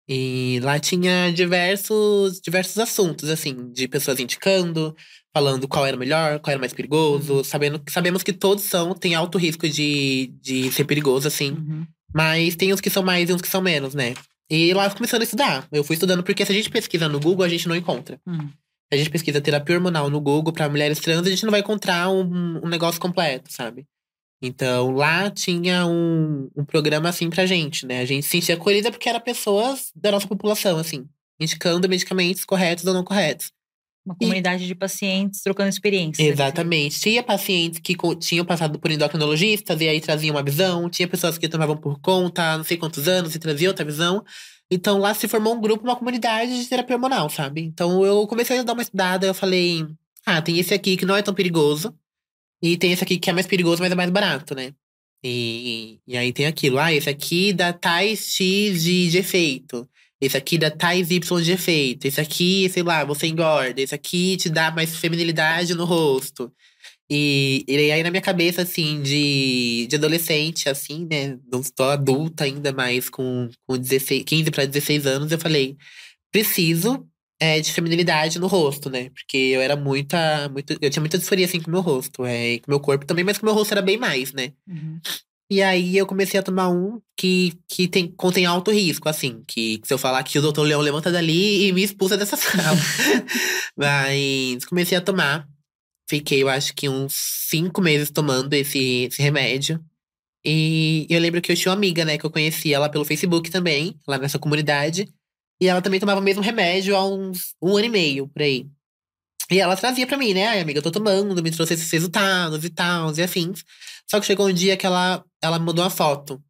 [0.09, 4.95] E lá tinha diversos, diversos assuntos, assim, de pessoas indicando,
[5.31, 7.43] falando qual era melhor, qual era mais perigoso, uhum.
[7.43, 11.51] sabendo sabemos que todos são, tem alto risco de, de ser perigoso, assim.
[11.51, 11.87] Uhum.
[12.13, 14.13] Mas tem uns que são mais e uns que são menos, né?
[14.49, 15.67] E lá eu começando a estudar.
[15.71, 18.19] Eu fui estudando porque se a gente pesquisa no Google, a gente não encontra.
[18.27, 18.47] Uhum.
[18.47, 21.61] Se a gente pesquisa terapia hormonal no Google para mulheres trans, a gente não vai
[21.61, 23.85] encontrar um, um negócio completo, sabe?
[24.41, 28.01] Então, lá tinha um, um programa assim pra gente, né?
[28.01, 31.07] A gente se sentia acolhida porque era pessoas da nossa população, assim,
[31.39, 33.51] indicando medicamentos corretos ou não corretos.
[34.05, 36.27] Uma comunidade e, de pacientes trocando experiências.
[36.27, 36.95] Exatamente.
[36.95, 37.01] Aqui.
[37.01, 40.89] Tinha pacientes que tinham passado por endocrinologistas e aí traziam uma visão.
[40.89, 44.23] Tinha pessoas que tomavam por conta, não sei quantos anos, e traziam outra visão.
[44.71, 47.61] Então lá se formou um grupo, uma comunidade de terapia hormonal, sabe?
[47.61, 49.85] Então eu comecei a dar uma estudada, eu falei,
[50.25, 51.93] ah, tem esse aqui que não é tão perigoso.
[52.61, 54.73] E tem esse aqui que é mais perigoso, mas é mais barato, né?
[55.23, 59.87] E, e aí tem aquilo, ah, esse aqui dá tais X de, de efeito.
[60.21, 62.05] Esse aqui dá tais Y de efeito.
[62.05, 63.81] Esse aqui, sei lá, você engorda.
[63.81, 66.53] Esse aqui te dá mais feminilidade no rosto.
[67.09, 71.37] E, e aí na minha cabeça, assim, de, de adolescente, assim, né?
[71.51, 75.75] Não estou adulta ainda, mais com, com 16, 15 para 16 anos, eu falei,
[76.31, 77.05] preciso
[77.37, 79.09] é, de feminilidade no rosto, né?
[79.09, 82.59] Porque eu era muita, muito, eu tinha muita disforia assim com o meu rosto, é,
[82.59, 84.53] com o meu corpo também, mas com o meu rosto era bem mais, né?
[84.65, 85.01] Uhum.
[85.51, 89.43] E aí eu comecei a tomar um que, que tem, contém alto risco, assim.
[89.45, 92.37] Que, que se eu falar que o doutor Leão levanta dali e me expulsa dessa
[92.39, 92.77] sala.
[93.75, 95.45] mas comecei a tomar.
[96.09, 97.13] Fiquei, eu acho que uns
[97.49, 99.83] cinco meses tomando esse, esse remédio.
[100.45, 103.51] E eu lembro que eu tinha uma amiga, né, que eu conhecia ela pelo Facebook
[103.51, 105.05] também, lá nessa comunidade.
[105.61, 108.65] E ela também tomava o mesmo remédio há uns um ano e meio por aí.
[109.51, 110.47] E ela trazia pra mim, né?
[110.47, 113.65] Ai, amiga, eu tô tomando, me trouxe esses resultados e tal, e afins.
[114.11, 116.43] Só que chegou um dia que ela, ela mandou uma foto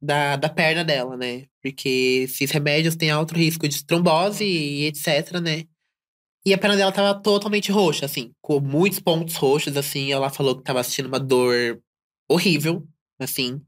[0.00, 1.46] da, da perna dela, né?
[1.60, 5.64] Porque esses remédios têm alto risco de trombose e etc, né?
[6.46, 10.12] E a perna dela tava totalmente roxa, assim, com muitos pontos roxos, assim.
[10.12, 11.82] Ela falou que tava sentindo uma dor
[12.30, 12.86] horrível,
[13.18, 13.60] assim.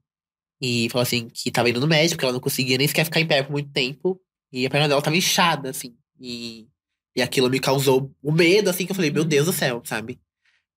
[0.63, 3.19] E falou assim que tava indo no médico, que ela não conseguia nem sequer ficar
[3.19, 4.21] em pé por muito tempo.
[4.53, 5.97] E a perna dela tava inchada, assim.
[6.21, 6.69] E,
[7.17, 9.83] e aquilo me causou o um medo, assim, que eu falei, meu Deus do céu,
[9.85, 10.21] sabe?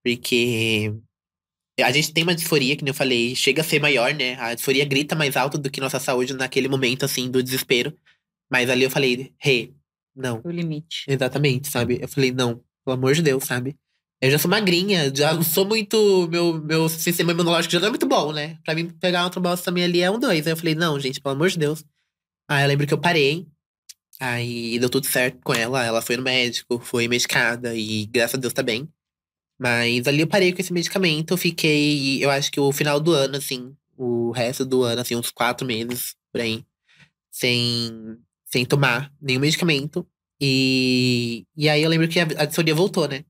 [0.03, 0.91] Porque
[1.83, 4.35] a gente tem uma disforia, que eu falei, chega a ser maior, né?
[4.39, 7.93] A disforia grita mais alto do que nossa saúde naquele momento, assim, do desespero.
[8.51, 9.73] Mas ali eu falei, rei, hey,
[10.15, 10.41] não.
[10.43, 11.05] O limite.
[11.07, 11.99] Exatamente, sabe?
[12.01, 13.75] Eu falei, não, pelo amor de Deus, sabe?
[14.21, 16.27] Eu já sou magrinha, já não sou muito.
[16.29, 18.57] Meu, meu sistema imunológico já não é muito bom, né?
[18.65, 20.45] Pra mim pegar uma trombose também ali é um dois.
[20.45, 21.85] Aí eu falei, não, gente, pelo amor de Deus.
[22.49, 23.47] Aí eu lembro que eu parei,
[24.19, 25.83] Aí deu tudo certo com ela.
[25.83, 28.87] Ela foi no médico, foi medicada e graças a Deus tá bem.
[29.59, 31.33] Mas ali eu parei com esse medicamento.
[31.33, 35.15] Eu fiquei, eu acho que o final do ano, assim, o resto do ano, assim,
[35.15, 36.63] uns quatro meses por aí,
[37.29, 40.07] sem, sem tomar nenhum medicamento.
[40.41, 43.25] E, e aí eu lembro que a, a disforia voltou, né?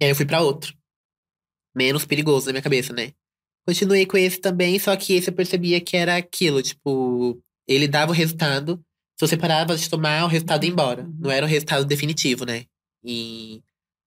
[0.00, 0.72] E aí eu fui para outro.
[1.74, 3.12] Menos perigoso na minha cabeça, né?
[3.66, 8.12] Continuei com esse também, só que esse eu percebia que era aquilo, tipo, ele dava
[8.12, 8.82] o resultado,
[9.18, 11.02] se você parava de tomar, o resultado ia embora.
[11.02, 11.16] Uhum.
[11.18, 12.64] Não era o resultado definitivo, né?
[13.04, 13.62] E,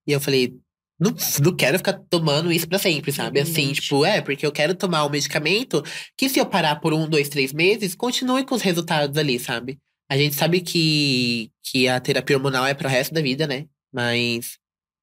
[0.07, 0.57] e eu falei,
[1.01, 3.39] não, não quero ficar tomando isso pra sempre, sabe?
[3.39, 5.83] Assim, tipo, é, porque eu quero tomar um medicamento
[6.15, 9.79] que se eu parar por um, dois, três meses, continue com os resultados ali, sabe?
[10.07, 13.65] A gente sabe que, que a terapia hormonal é pro resto da vida, né?
[13.91, 14.59] Mas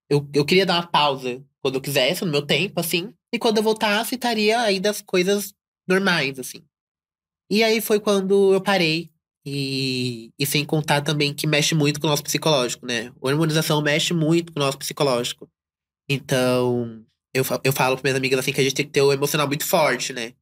[0.08, 3.12] eu, eu queria dar uma pausa quando eu quisesse, no meu tempo, assim.
[3.34, 5.52] E quando eu voltasse, estaria aí das coisas
[5.88, 6.62] normais, assim.
[7.50, 9.10] E aí foi quando eu parei
[9.44, 13.08] e, e sem contar também que mexe muito com o nosso psicológico, né?
[13.08, 15.50] A hormonização mexe muito com o nosso psicológico.
[16.08, 17.04] Então,
[17.34, 19.46] eu, eu falo para minhas amigas assim que a gente tem que ter o emocional
[19.46, 20.32] muito forte, né?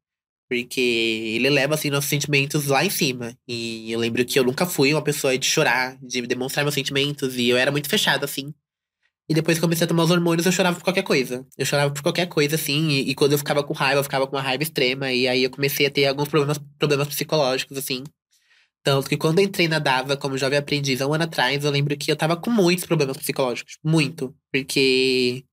[0.49, 3.37] Porque ele leva, assim, nossos sentimentos lá em cima.
[3.49, 7.37] E eu lembro que eu nunca fui uma pessoa de chorar, de demonstrar meus sentimentos.
[7.37, 8.55] E eu era muito fechada, assim.
[9.29, 11.45] E depois que comecei a tomar os hormônios, eu chorava por qualquer coisa.
[11.59, 12.91] Eu chorava por qualquer coisa, assim.
[12.91, 15.13] E, e, quando eu ficava com raiva, eu ficava com uma raiva extrema.
[15.13, 18.05] E aí eu comecei a ter alguns problemas, problemas psicológicos, assim.
[18.85, 21.73] Tanto que quando eu entrei na DAVA como jovem aprendiz há um ano atrás, eu
[21.73, 23.79] lembro que eu tava com muitos problemas psicológicos.
[23.83, 24.33] Muito.
[24.53, 25.45] Porque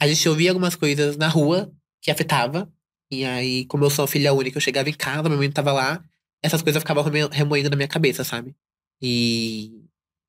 [0.00, 2.70] a gente ouvia algumas coisas na rua que afetava.
[3.10, 6.04] E aí, como eu sou filha única, eu chegava em casa, meu mãe tava lá.
[6.42, 8.54] Essas coisas ficavam remoendo na minha cabeça, sabe?
[9.02, 9.82] E,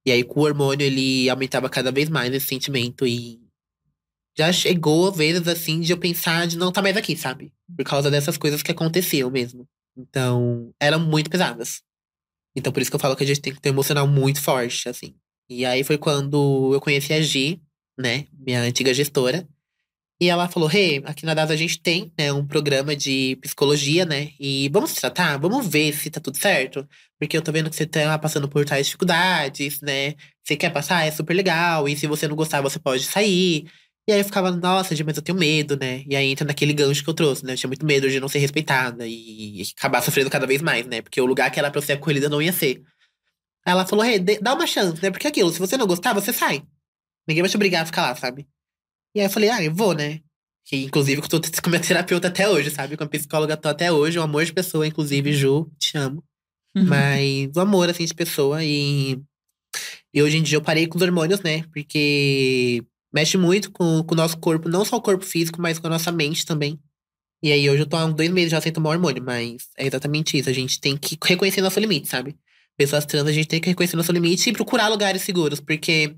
[0.06, 3.06] e aí, com o hormônio, ele aumentava cada vez mais esse sentimento.
[3.06, 3.40] E
[4.38, 7.52] já chegou vezes, assim, de eu pensar de não estar tá mais aqui, sabe?
[7.76, 9.68] Por causa dessas coisas que aconteciam mesmo.
[9.98, 11.82] Então, eram muito pesadas.
[12.56, 14.42] Então, por isso que eu falo que a gente tem que ter um emocional muito
[14.42, 15.14] forte, assim.
[15.50, 17.62] E aí foi quando eu conheci a Gi,
[17.98, 19.48] né, minha antiga gestora.
[20.22, 24.06] E ela falou: Hey, aqui na DAS a gente tem né, um programa de psicologia,
[24.06, 24.32] né?
[24.40, 26.88] E vamos tratar, vamos ver se tá tudo certo.
[27.18, 30.16] Porque eu tô vendo que você tá passando por tais dificuldades, né?
[30.44, 31.88] Você quer passar, é super legal.
[31.88, 33.66] E se você não gostar, você pode sair.
[34.10, 36.04] E aí eu ficava, nossa, mas eu tenho medo, né?
[36.08, 37.54] E aí entra naquele gancho que eu trouxe, né?
[37.54, 41.02] Eu tinha muito medo de não ser respeitada e acabar sofrendo cada vez mais, né?
[41.02, 42.82] Porque o lugar que era pra eu ser acolhida não ia ser.
[43.66, 45.12] Aí ela falou, hey, dá uma chance, né?
[45.12, 46.64] Porque aquilo, se você não gostar, você sai.
[47.28, 48.48] Ninguém vai te obrigar a ficar lá, sabe?
[49.16, 50.22] E aí eu falei, ah, eu vou, né?
[50.66, 52.96] Que, inclusive, eu tô com minha terapeuta até hoje, sabe?
[52.96, 56.24] Com a psicóloga tô até hoje, um amor de pessoa, inclusive, Ju, te amo.
[56.76, 56.86] Uhum.
[56.86, 58.64] Mas um amor, assim, de pessoa.
[58.64, 59.20] E,
[60.14, 61.64] e hoje em dia eu parei com os hormônios, né?
[61.74, 62.84] Porque
[63.14, 65.90] mexe muito com, com o nosso corpo, não só o corpo físico, mas com a
[65.90, 66.80] nossa mente também.
[67.42, 70.38] E aí hoje eu tô há dois meses já sem tomar hormônio, mas é exatamente
[70.38, 70.50] isso.
[70.50, 72.36] A gente tem que reconhecer nosso limite, sabe?
[72.78, 76.16] Pessoas trans, a gente tem que reconhecer nosso limite e procurar lugares seguros, porque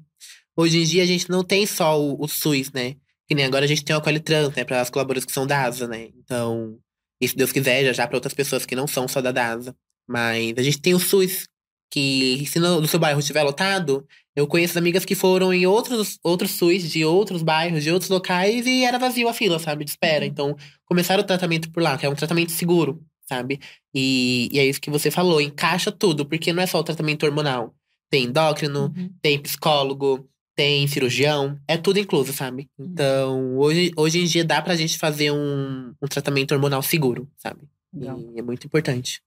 [0.56, 2.96] hoje em dia a gente não tem só o, o SUS, né?
[3.28, 4.64] Que nem agora a gente tem o Acolhe Trans, né?
[4.64, 6.10] Para as colaboradoras que são da ASA, né?
[6.18, 6.78] Então,
[7.22, 9.76] e se Deus quiser, já já para outras pessoas que não são só da DASA.
[10.08, 11.48] Mas a gente tem o SUS,
[11.92, 16.18] que se no, no seu bairro estiver lotado, eu conheço amigas que foram em outros,
[16.24, 19.86] outros SUS de outros bairros, de outros locais, e era vazio a fila, sabe?
[19.86, 20.26] De espera.
[20.26, 20.32] Uhum.
[20.32, 23.60] Então, começaram o tratamento por lá, que é um tratamento seguro, sabe?
[23.94, 27.26] E, e é isso que você falou, encaixa tudo, porque não é só o tratamento
[27.26, 27.76] hormonal.
[28.10, 29.14] Tem endócrino, uhum.
[29.22, 32.70] tem psicólogo, tem cirurgião, é tudo incluso, sabe?
[32.78, 32.86] Uhum.
[32.86, 37.62] Então, hoje, hoje em dia dá pra gente fazer um, um tratamento hormonal seguro, sabe?
[37.94, 38.20] Legal.
[38.20, 39.22] E é muito importante.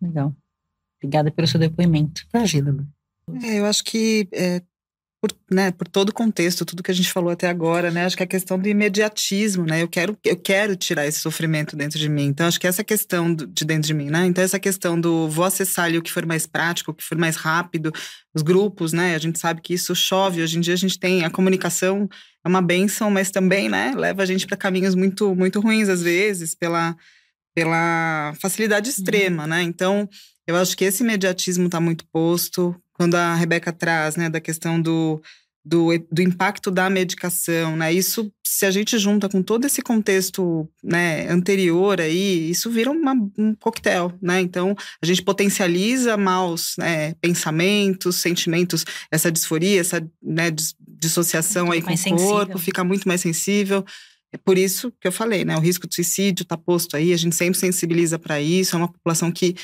[0.00, 0.34] Legal.
[0.98, 2.26] Obrigada pelo seu depoimento.
[2.32, 2.86] Imagina, né?
[3.42, 4.62] É, eu acho que é,
[5.20, 8.04] por, né, por todo o contexto, tudo que a gente falou até agora, né?
[8.04, 9.82] Acho que a questão do imediatismo, né?
[9.82, 12.26] Eu quero, eu quero tirar esse sofrimento dentro de mim.
[12.26, 14.26] Então, acho que essa questão do, de dentro de mim, né?
[14.26, 17.16] Então, essa questão do vou acessar ali o que for mais prático, o que for
[17.16, 17.92] mais rápido,
[18.34, 19.14] os grupos, né?
[19.14, 20.42] A gente sabe que isso chove.
[20.42, 22.08] Hoje em dia a gente tem a comunicação
[22.44, 23.92] é uma benção, mas também, né?
[23.96, 26.96] Leva a gente para caminhos muito, muito ruins às vezes pela
[27.54, 29.48] pela facilidade extrema, uhum.
[29.48, 29.62] né?
[29.62, 30.06] Então,
[30.46, 34.80] eu acho que esse imediatismo está muito posto quando a Rebeca traz, né, da questão
[34.80, 35.20] do,
[35.64, 37.92] do, do impacto da medicação, né?
[37.92, 43.12] Isso, se a gente junta com todo esse contexto né, anterior aí, isso vira uma,
[43.36, 44.40] um coquetel, né?
[44.40, 51.92] Então, a gente potencializa maus né, pensamentos, sentimentos, essa disforia, essa né, dissociação aí com
[51.92, 52.58] o corpo, sensível.
[52.58, 53.84] fica muito mais sensível.
[54.32, 55.56] É por isso que eu falei, né?
[55.56, 58.92] O risco de suicídio está posto aí, a gente sempre sensibiliza para isso, é uma
[58.92, 59.54] população que,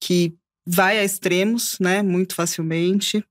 [0.00, 0.34] que
[0.66, 3.24] vai a extremos, né, muito facilmente.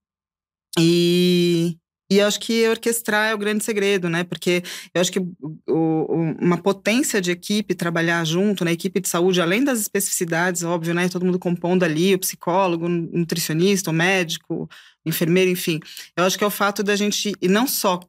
[0.77, 1.77] E,
[2.11, 4.23] e acho que orquestrar é o grande segredo, né?
[4.23, 4.61] Porque
[4.93, 5.29] eu acho que o,
[5.67, 8.73] o, uma potência de equipe trabalhar junto, na né?
[8.73, 11.09] equipe de saúde, além das especificidades, óbvio, né?
[11.09, 14.69] Todo mundo compondo ali, o psicólogo, o nutricionista, o médico,
[15.05, 15.79] o enfermeiro, enfim.
[16.15, 17.99] Eu acho que é o fato da gente, e não só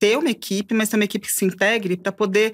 [0.00, 2.52] ter uma equipe, mas ter uma equipe que se integre para poder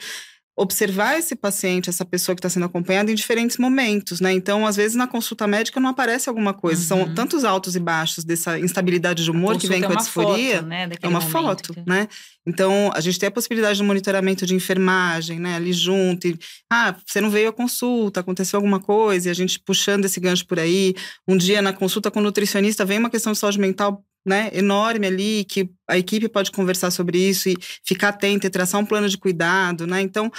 [0.59, 4.33] observar esse paciente, essa pessoa que está sendo acompanhada em diferentes momentos, né?
[4.33, 6.81] Então, às vezes na consulta médica não aparece alguma coisa.
[6.83, 7.05] Uhum.
[7.07, 10.57] São tantos altos e baixos dessa instabilidade de humor que vem com a, é disforia.
[10.57, 10.89] Foto, né?
[11.01, 11.83] é uma foto, que...
[11.87, 12.09] né?
[12.45, 15.55] Então, a gente tem a possibilidade de monitoramento de enfermagem, né?
[15.55, 16.27] Ali junto.
[16.27, 16.37] E,
[16.69, 20.45] ah, você não veio à consulta, aconteceu alguma coisa, e a gente puxando esse gancho
[20.45, 20.95] por aí.
[21.29, 25.07] Um dia na consulta com o nutricionista vem uma questão de saúde mental né, enorme
[25.07, 29.09] ali, que a equipe pode conversar sobre isso e ficar atenta e traçar um plano
[29.09, 30.01] de cuidado, né?
[30.01, 30.31] Então,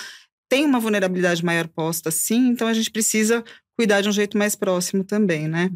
[0.49, 3.43] tem uma vulnerabilidade maior posta, sim, então a gente precisa
[3.77, 5.69] cuidar de um jeito mais próximo também, né?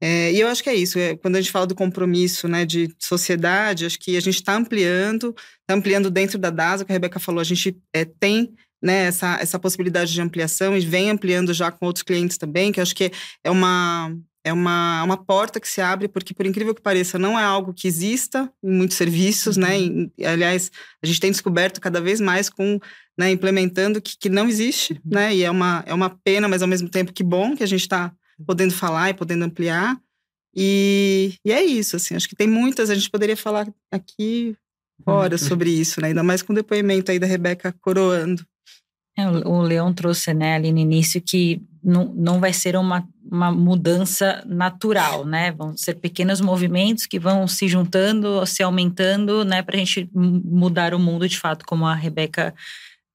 [0.00, 0.98] É, e eu acho que é isso.
[0.98, 4.54] É, quando a gente fala do compromisso né, de sociedade, acho que a gente está
[4.54, 8.52] ampliando, está ampliando dentro da DASA, que a Rebeca falou, a gente é, tem
[8.82, 12.80] né, essa, essa possibilidade de ampliação e vem ampliando já com outros clientes também, que
[12.80, 13.10] acho que
[13.42, 14.14] é uma,
[14.46, 17.74] é uma, uma porta que se abre, porque, por incrível que pareça, não é algo
[17.74, 19.76] que exista em muitos serviços, né?
[19.76, 20.02] uhum.
[20.04, 20.10] né?
[20.16, 20.70] E, aliás,
[21.02, 22.78] a gente tem descoberto cada vez mais com,
[23.18, 25.00] né, implementando que, que não existe, uhum.
[25.04, 25.34] né?
[25.34, 27.80] E é uma, é uma pena, mas ao mesmo tempo que bom que a gente
[27.80, 28.12] está
[28.46, 29.98] podendo falar e podendo ampliar.
[30.54, 34.56] E, e é isso, assim, acho que tem muitas, a gente poderia falar aqui
[35.04, 35.48] horas uhum.
[35.48, 36.08] sobre isso, né?
[36.08, 38.46] Ainda mais com o depoimento aí da Rebeca coroando.
[39.18, 43.52] É, o Leão trouxe, né, ali no início, que não, não vai ser uma, uma
[43.52, 45.52] mudança natural, né?
[45.52, 50.92] Vão ser pequenos movimentos que vão se juntando, se aumentando, né, para a gente mudar
[50.92, 52.52] o mundo de fato, como a Rebeca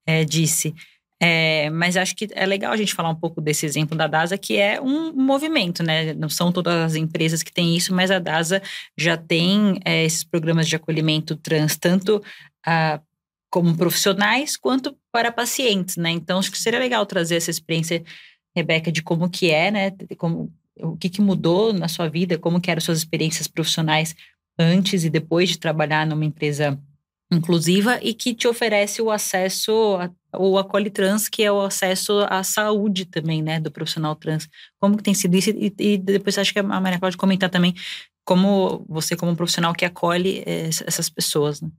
[0.08, 0.74] é, disse.
[1.22, 4.38] É, mas acho que é legal a gente falar um pouco desse exemplo da DASA,
[4.38, 6.14] que é um movimento, né?
[6.14, 8.62] Não são todas as empresas que têm isso, mas a DASA
[8.98, 12.24] já tem é, esses programas de acolhimento trans, tanto
[12.66, 13.02] ah,
[13.52, 16.10] como profissionais quanto para pacientes, né?
[16.10, 18.02] Então, acho que seria legal trazer essa experiência
[18.56, 19.92] Rebeca, de como que é, né?
[20.18, 24.16] Como, o que, que mudou na sua vida, como que eram suas experiências profissionais
[24.58, 26.80] antes e depois de trabalhar numa empresa
[27.32, 29.98] inclusiva e que te oferece o acesso
[30.34, 34.50] ou a Trans, que é o acesso à saúde também, né, do profissional trans.
[34.80, 35.50] Como que tem sido isso?
[35.52, 37.74] E, e depois acho que a Maria pode comentar também
[38.26, 41.70] como você, como um profissional que acolhe eh, essas pessoas, né?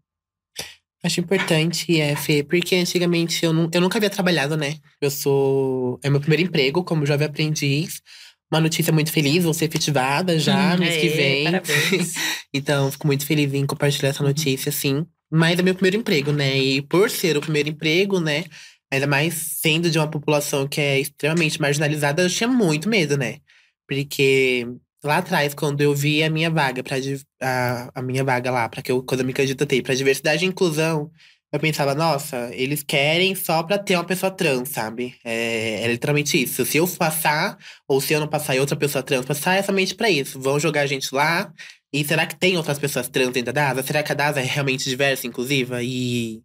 [1.04, 4.76] Acho importante, é, Fê, porque antigamente eu, não, eu nunca havia trabalhado, né?
[5.00, 5.98] Eu sou.
[6.02, 8.00] É meu primeiro emprego como jovem aprendiz.
[8.52, 11.46] Uma notícia muito feliz, vou ser efetivada já hum, mês que vem.
[12.54, 15.04] então, fico muito feliz em compartilhar essa notícia, sim.
[15.30, 16.56] Mas é meu primeiro emprego, né?
[16.58, 18.44] E por ser o primeiro emprego, né?
[18.92, 23.38] Ainda mais sendo de uma população que é extremamente marginalizada, eu tinha muito medo, né?
[23.88, 24.68] Porque
[25.04, 26.96] lá atrás, quando eu vi a minha vaga para
[27.40, 30.48] a, a minha vaga lá, para que eu quando eu me candidatei para diversidade e
[30.48, 31.10] inclusão,
[31.52, 35.14] eu pensava, nossa, eles querem só pra ter uma pessoa trans, sabe?
[35.22, 36.64] É, é, literalmente isso.
[36.64, 39.94] Se eu passar, ou se eu não passar e outra pessoa trans passar, é somente
[39.94, 40.40] pra isso.
[40.40, 41.52] Vão jogar a gente lá
[41.92, 43.86] e será que tem outras pessoas trans dentro da DASA?
[43.86, 45.82] Será que a DASA é realmente diversa, inclusiva?
[45.82, 46.42] E,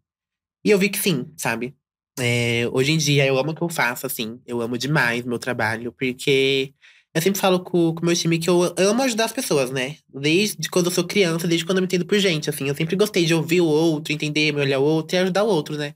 [0.65, 1.73] e eu vi que sim, sabe?
[2.19, 4.41] É, hoje em dia eu amo o que eu faço, assim.
[4.45, 6.73] Eu amo demais meu trabalho, porque
[7.17, 9.97] eu sempre falo com o meu time que eu amo ajudar as pessoas, né?
[10.13, 12.67] Desde quando eu sou criança, desde quando eu me entendo por gente, assim.
[12.67, 15.47] Eu sempre gostei de ouvir o outro, entender, me olhar o outro e ajudar o
[15.47, 15.95] outro, né?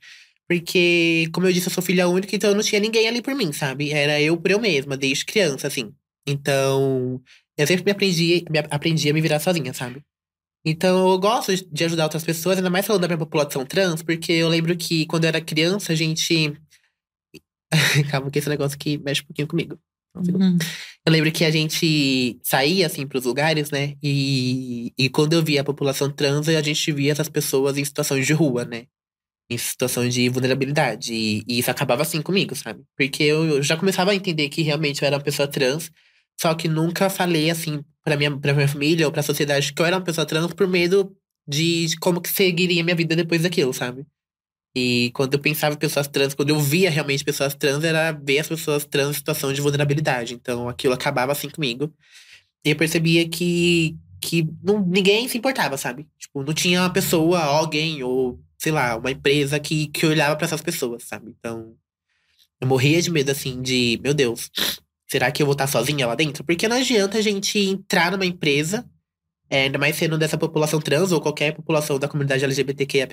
[0.49, 3.36] Porque, como eu disse, eu sou filha única, então eu não tinha ninguém ali por
[3.36, 3.91] mim, sabe?
[3.91, 5.93] Era eu por eu mesma, desde criança, assim.
[6.28, 7.22] Então,
[7.55, 10.03] eu sempre me aprendi, me aprendi a me virar sozinha, sabe?
[10.65, 14.32] Então eu gosto de ajudar outras pessoas, ainda mais falando da minha população trans, porque
[14.32, 16.53] eu lembro que quando eu era criança, a gente.
[18.11, 19.80] Calma, que esse negócio aqui mexe um pouquinho comigo.
[20.16, 20.57] Uhum.
[21.05, 23.95] Eu lembro que a gente saía, assim, pros lugares, né?
[24.03, 28.28] E, e quando eu via a população trans, a gente via essas pessoas em situações
[28.28, 28.86] de rua, né?
[29.49, 31.14] Em situações de vulnerabilidade.
[31.14, 32.84] E, e isso acabava assim comigo, sabe?
[32.97, 35.91] Porque eu, eu já começava a entender que realmente eu era uma pessoa trans.
[36.39, 39.97] Só que nunca falei, assim, pra minha, minha família ou pra sociedade que eu era
[39.97, 41.16] uma pessoa trans por medo
[41.47, 44.05] de como que seguiria minha vida depois daquilo, sabe?
[44.76, 48.39] E quando eu pensava em pessoas trans, quando eu via realmente pessoas trans, era ver
[48.39, 50.34] as pessoas trans em situação de vulnerabilidade.
[50.34, 51.93] Então aquilo acabava assim comigo.
[52.65, 56.07] E eu percebia que, que não, ninguém se importava, sabe?
[56.17, 60.45] Tipo, não tinha uma pessoa, alguém, ou sei lá, uma empresa que, que olhava para
[60.45, 61.36] essas pessoas, sabe?
[61.38, 61.76] Então
[62.61, 64.49] eu morria de medo, assim, de, meu Deus,
[65.11, 66.41] Será que eu vou estar sozinha lá dentro?
[66.41, 68.89] Porque não adianta a gente entrar numa empresa,
[69.49, 73.09] é, ainda mais sendo dessa população trans ou qualquer população da comunidade LGBTQIA+,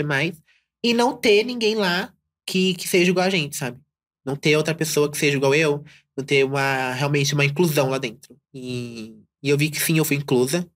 [0.83, 2.12] e não ter ninguém lá
[2.47, 3.79] que, que seja igual a gente, sabe?
[4.24, 5.85] Não ter outra pessoa que seja igual eu,
[6.16, 8.37] não ter uma, realmente uma inclusão lá dentro.
[8.53, 10.68] E, e eu vi que sim, eu fui inclusa.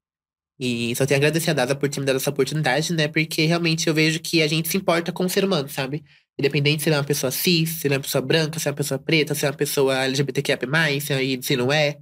[0.59, 3.09] E só tenho a agradecer a Dada por ter me dado essa oportunidade, né?
[3.09, 6.05] Porque realmente eu vejo que a gente se importa com o ser humano, sabe?
[6.38, 8.70] Independente se ele é uma pessoa cis, se ele é uma pessoa branca, se é
[8.70, 10.59] uma pessoa preta, se é uma pessoa LGBTQIA+,
[11.00, 11.98] se, se não é.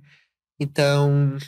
[0.60, 1.38] Então,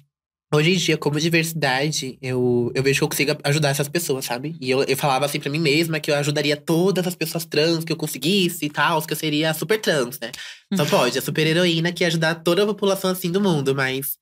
[0.52, 4.54] hoje em dia, como diversidade, eu, eu vejo que eu consigo ajudar essas pessoas, sabe?
[4.60, 7.84] E eu, eu falava assim pra mim mesma que eu ajudaria todas as pessoas trans
[7.84, 10.30] que eu conseguisse e tal, que eu seria super trans, né?
[10.74, 14.18] Só pode, a super heroína que ia ajudar toda a população assim do mundo, mas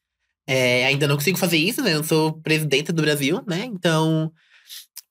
[0.47, 1.95] é, ainda não consigo fazer isso, né?
[1.95, 3.64] Eu sou presidenta do Brasil, né?
[3.64, 4.33] Então,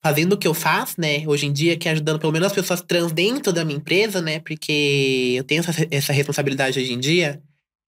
[0.02, 2.52] fazendo o que eu faço, né, hoje em dia, que é ajudando pelo menos as
[2.52, 6.98] pessoas trans dentro da minha empresa, né, porque eu tenho essa, essa responsabilidade hoje em
[6.98, 7.42] dia,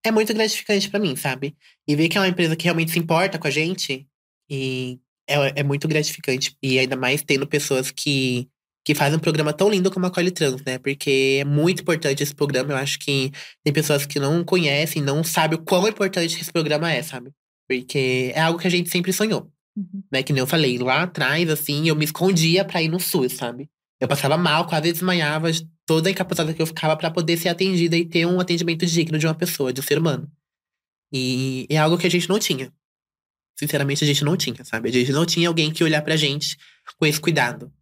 [0.05, 1.57] é muito gratificante para mim, sabe?
[1.87, 4.07] E ver que é uma empresa que realmente se importa com a gente,
[4.51, 4.99] e
[5.29, 6.57] é, é muito gratificante.
[6.63, 8.49] E ainda mais tendo pessoas que,
[8.85, 10.79] que fazem um programa tão lindo como a Cole Trans, né?
[10.79, 12.73] Porque é muito importante esse programa.
[12.73, 13.31] Eu acho que
[13.65, 17.31] tem pessoas que não conhecem, não sabem o quão importante esse programa é, sabe?
[17.69, 19.51] Porque é algo que a gente sempre sonhou.
[19.75, 20.03] Uhum.
[20.13, 23.33] Né, que nem eu falei, lá atrás, assim, eu me escondia pra ir no SUS,
[23.33, 23.71] sabe?
[23.99, 25.49] Eu passava mal, quase desmanhava,
[25.87, 29.19] toda a incapacidade que eu ficava para poder ser atendida e ter um atendimento digno
[29.19, 30.31] de uma pessoa, de um ser humano.
[31.13, 32.73] E é algo que a gente não tinha.
[33.59, 34.89] Sinceramente, a gente não tinha, sabe?
[34.89, 36.57] A gente não tinha alguém que olhar pra gente
[36.97, 37.73] com esse cuidado.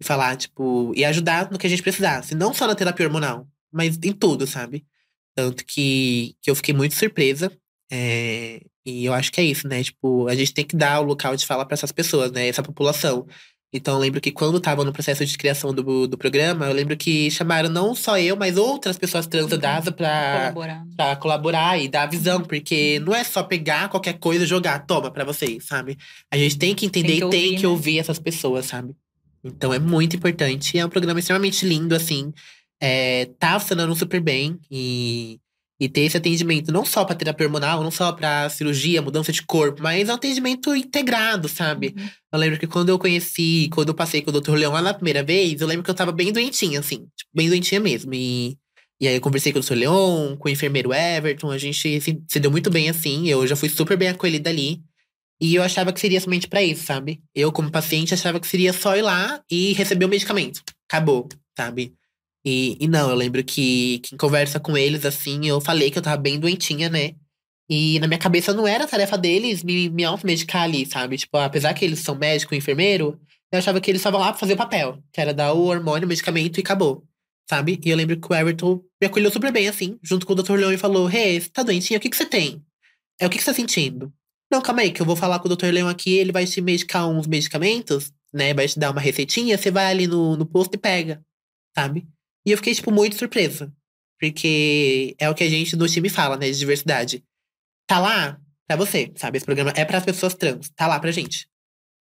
[0.00, 2.34] E falar, tipo, e ajudar no que a gente precisasse.
[2.34, 4.86] Não só na terapia hormonal, mas em tudo, sabe?
[5.34, 7.50] Tanto que, que eu fiquei muito surpresa.
[7.90, 9.82] É, e eu acho que é isso, né?
[9.82, 12.46] Tipo, a gente tem que dar o local de fala para essas pessoas, né?
[12.46, 13.26] Essa população.
[13.76, 16.96] Então, eu lembro que quando estava no processo de criação do, do programa, eu lembro
[16.96, 20.86] que chamaram não só eu, mas outras pessoas trans da DASA pra colaborar.
[20.96, 24.86] pra colaborar e dar a visão, porque não é só pegar qualquer coisa e jogar,
[24.86, 25.96] toma pra vocês, sabe?
[26.30, 27.68] A gente tem que entender tem que e tem que né?
[27.68, 28.94] ouvir essas pessoas, sabe?
[29.44, 30.78] Então é muito importante.
[30.78, 32.32] É um programa extremamente lindo, assim.
[32.80, 35.38] É, tá funcionando super bem e
[35.78, 39.42] e ter esse atendimento não só para terapia hormonal, não só para cirurgia, mudança de
[39.42, 41.94] corpo, mas é um atendimento integrado, sabe?
[41.96, 42.08] Uhum.
[42.32, 44.52] Eu lembro que quando eu conheci, quando eu passei com o Dr.
[44.52, 47.48] Leão lá na primeira vez, eu lembro que eu tava bem doentinha, assim, tipo, bem
[47.48, 48.14] doentinha mesmo.
[48.14, 48.56] E
[49.00, 49.74] E aí eu conversei com o Dr.
[49.74, 53.28] Leon, com o enfermeiro Everton, a gente se, se deu muito bem assim.
[53.28, 54.80] Eu já fui super bem acolhida ali.
[55.38, 57.20] E eu achava que seria somente para isso, sabe?
[57.34, 60.62] Eu, como paciente, achava que seria só ir lá e receber o medicamento.
[60.88, 61.92] Acabou, sabe?
[62.46, 65.98] E, e não, eu lembro que, que em conversa com eles, assim, eu falei que
[65.98, 67.16] eu tava bem doentinha, né?
[67.68, 71.18] E na minha cabeça não era tarefa deles me, me automedicar ali, sabe?
[71.18, 73.20] Tipo, apesar que eles são médico e enfermeiro,
[73.50, 76.06] eu achava que eles estavam lá pra fazer o papel, que era dar o hormônio,
[76.06, 77.04] o medicamento e acabou,
[77.50, 77.80] sabe?
[77.84, 80.52] E eu lembro que o Everton me acolheu super bem, assim, junto com o Dr.
[80.52, 81.98] Leon e falou: Hey, você tá doentinha?
[81.98, 82.62] O que, que você tem?
[83.20, 84.12] É o que, que você tá sentindo?
[84.52, 85.72] Não, calma aí, que eu vou falar com o Dr.
[85.72, 88.54] Leon aqui, ele vai te medicar uns medicamentos, né?
[88.54, 91.20] Vai te dar uma receitinha, você vai ali no, no posto e pega,
[91.76, 92.06] sabe?
[92.46, 93.72] E eu fiquei, tipo, muito surpresa.
[94.18, 96.50] Porque é o que a gente no time fala, né?
[96.50, 97.22] De diversidade.
[97.86, 99.36] Tá lá pra você, sabe?
[99.36, 100.70] Esse programa é para as pessoas trans.
[100.74, 101.48] Tá lá pra gente.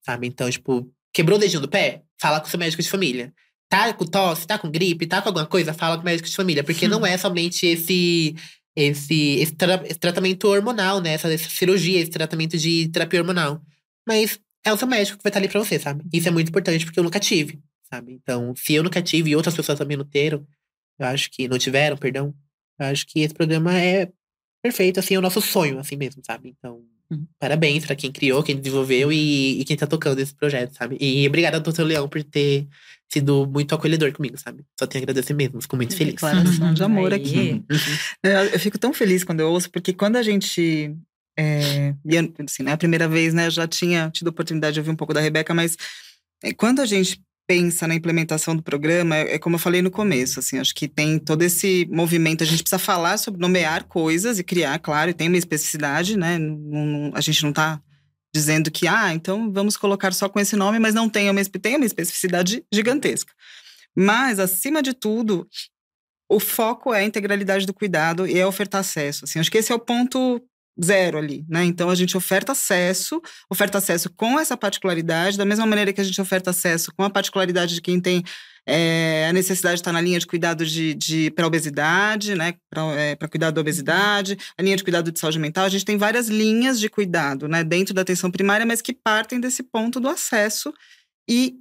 [0.06, 0.28] Sabe?
[0.28, 2.04] Então, tipo, quebrou o dedinho do pé?
[2.22, 3.34] Fala com o seu médico de família.
[3.68, 5.74] Tá com tosse, tá com gripe, tá com alguma coisa?
[5.74, 6.64] Fala com o médico de família.
[6.64, 6.90] Porque hum.
[6.90, 8.36] não é somente esse
[8.76, 11.14] esse, esse, tra esse tratamento hormonal, né?
[11.14, 13.62] Essa, essa, cirurgia, esse tratamento de terapia hormonal.
[14.08, 16.04] Mas é o seu médico que vai estar ali pra você, sabe?
[16.14, 18.14] Isso é muito importante porque eu nunca tive, sabe?
[18.14, 20.46] Então, se eu nunca tive e outras pessoas também não teram,
[21.00, 22.34] eu acho que não tiveram, perdão,
[22.80, 24.12] eu acho que esse programa é
[24.62, 26.56] perfeito, assim, é o nosso sonho, assim mesmo, sabe?
[26.58, 26.82] Então,
[27.12, 27.26] uhum.
[27.40, 30.98] parabéns para quem criou, quem desenvolveu e, e, quem tá tocando esse projeto, sabe?
[31.00, 32.68] E obrigada, doutor Leão, por ter
[33.08, 34.66] sido muito acolhedor comigo, sabe?
[34.78, 36.16] Só tenho a agradecer mesmo, fico muito feliz.
[36.16, 37.64] Declaração de amor aqui.
[38.24, 40.96] eu fico tão feliz quando eu ouço, porque quando a gente.
[41.38, 41.94] É,
[42.46, 44.96] assim, né, a primeira vez, né, eu já tinha tido a oportunidade de ouvir um
[44.96, 45.78] pouco da Rebeca, mas
[46.42, 49.92] é, quando a gente pensa na implementação do programa, é, é como eu falei no
[49.92, 54.40] começo, assim, acho que tem todo esse movimento, a gente precisa falar sobre nomear coisas
[54.40, 56.38] e criar, claro, tem uma especificidade, né?
[56.38, 57.80] Não, não, a gente não está
[58.34, 61.76] dizendo que, ah, então vamos colocar só com esse nome, mas não tem uma, tem
[61.78, 63.32] uma especificidade gigantesca.
[63.96, 65.48] Mas, acima de tudo,
[66.30, 69.24] o foco é a integralidade do cuidado e é ofertar acesso.
[69.24, 70.42] Assim, acho que esse é o ponto
[70.84, 71.64] zero ali, né?
[71.64, 76.04] Então a gente oferta acesso, oferta acesso com essa particularidade, da mesma maneira que a
[76.04, 78.24] gente oferta acesso com a particularidade de quem tem
[78.68, 82.56] é, a necessidade de estar na linha de cuidado de, de para obesidade, né?
[82.70, 85.66] Para é, cuidado da obesidade, a linha de cuidado de saúde mental.
[85.66, 87.64] A gente tem várias linhas de cuidado, né?
[87.64, 90.74] Dentro da atenção primária, mas que partem desse ponto do acesso
[91.30, 91.56] e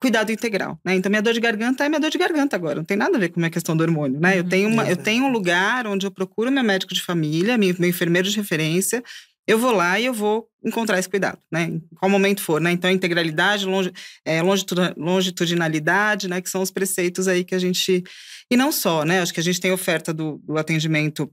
[0.00, 0.94] cuidado integral, né?
[0.94, 3.20] Então minha dor de garganta é minha dor de garganta agora, não tem nada a
[3.20, 4.38] ver com a minha questão do hormônio, né?
[4.38, 7.58] eu uhum, tenho uma, eu tenho um lugar onde eu procuro meu médico de família,
[7.58, 9.02] meu, meu enfermeiro de referência,
[9.48, 11.62] eu vou lá e eu vou encontrar esse cuidado, né?
[11.62, 12.70] Em qual momento for, né?
[12.70, 13.90] Então, integralidade, longe,
[14.22, 14.42] é,
[14.94, 16.42] longitudinalidade, né?
[16.42, 18.04] Que são os preceitos aí que a gente.
[18.50, 19.22] E não só, né?
[19.22, 21.32] Acho que a gente tem oferta do, do atendimento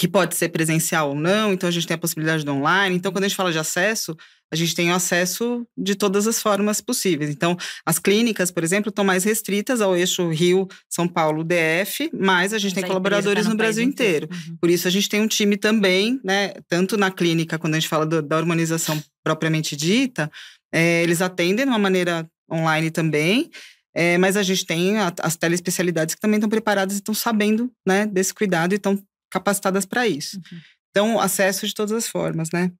[0.00, 2.96] que pode ser presencial ou não, então a gente tem a possibilidade do online.
[2.96, 4.16] Então, quando a gente fala de acesso,
[4.50, 7.28] a gente tem o acesso de todas as formas possíveis.
[7.28, 12.54] Então, as clínicas, por exemplo, estão mais restritas ao eixo Rio, São Paulo, DF, mas
[12.54, 14.24] a gente mas tem a colaboradores tá no, no Brasil inteiro.
[14.24, 14.48] inteiro.
[14.48, 14.56] Uhum.
[14.56, 17.88] Por isso, a gente tem um time também, né, tanto na clínica, quando a gente
[17.88, 20.32] fala do, da harmonização propriamente dita,
[20.72, 23.50] é, eles atendem de uma maneira online também.
[23.94, 27.70] É, mas a gente tem a, as telespecialidades que também estão preparadas e estão sabendo
[27.86, 28.96] né, desse cuidado e estão
[29.30, 30.36] capacitadas para isso.
[30.36, 30.58] Uhum.
[30.90, 32.70] Então, acesso de todas as formas, né?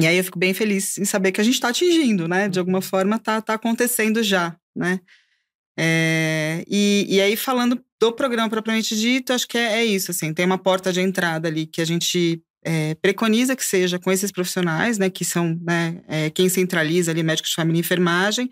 [0.00, 2.48] E aí eu fico bem feliz em saber que a gente está atingindo, né?
[2.48, 2.82] De alguma uhum.
[2.82, 5.00] forma está tá acontecendo já, né?
[5.78, 10.34] É, e, e aí, falando do programa propriamente dito, acho que é, é isso, assim,
[10.34, 14.30] tem uma porta de entrada ali que a gente é, preconiza que seja com esses
[14.30, 18.50] profissionais, né, que são né, é, quem centraliza ali, médicos de família e enfermagem,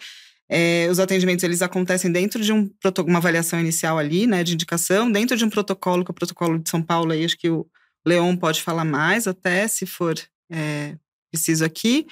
[0.53, 2.68] é, os atendimentos eles acontecem dentro de um
[3.07, 6.59] uma avaliação inicial ali, né, de indicação, dentro de um protocolo, que é o protocolo
[6.59, 7.64] de São Paulo, aí acho que o
[8.05, 10.14] Leon pode falar mais até, se for
[10.51, 10.96] é,
[11.30, 12.07] preciso aqui.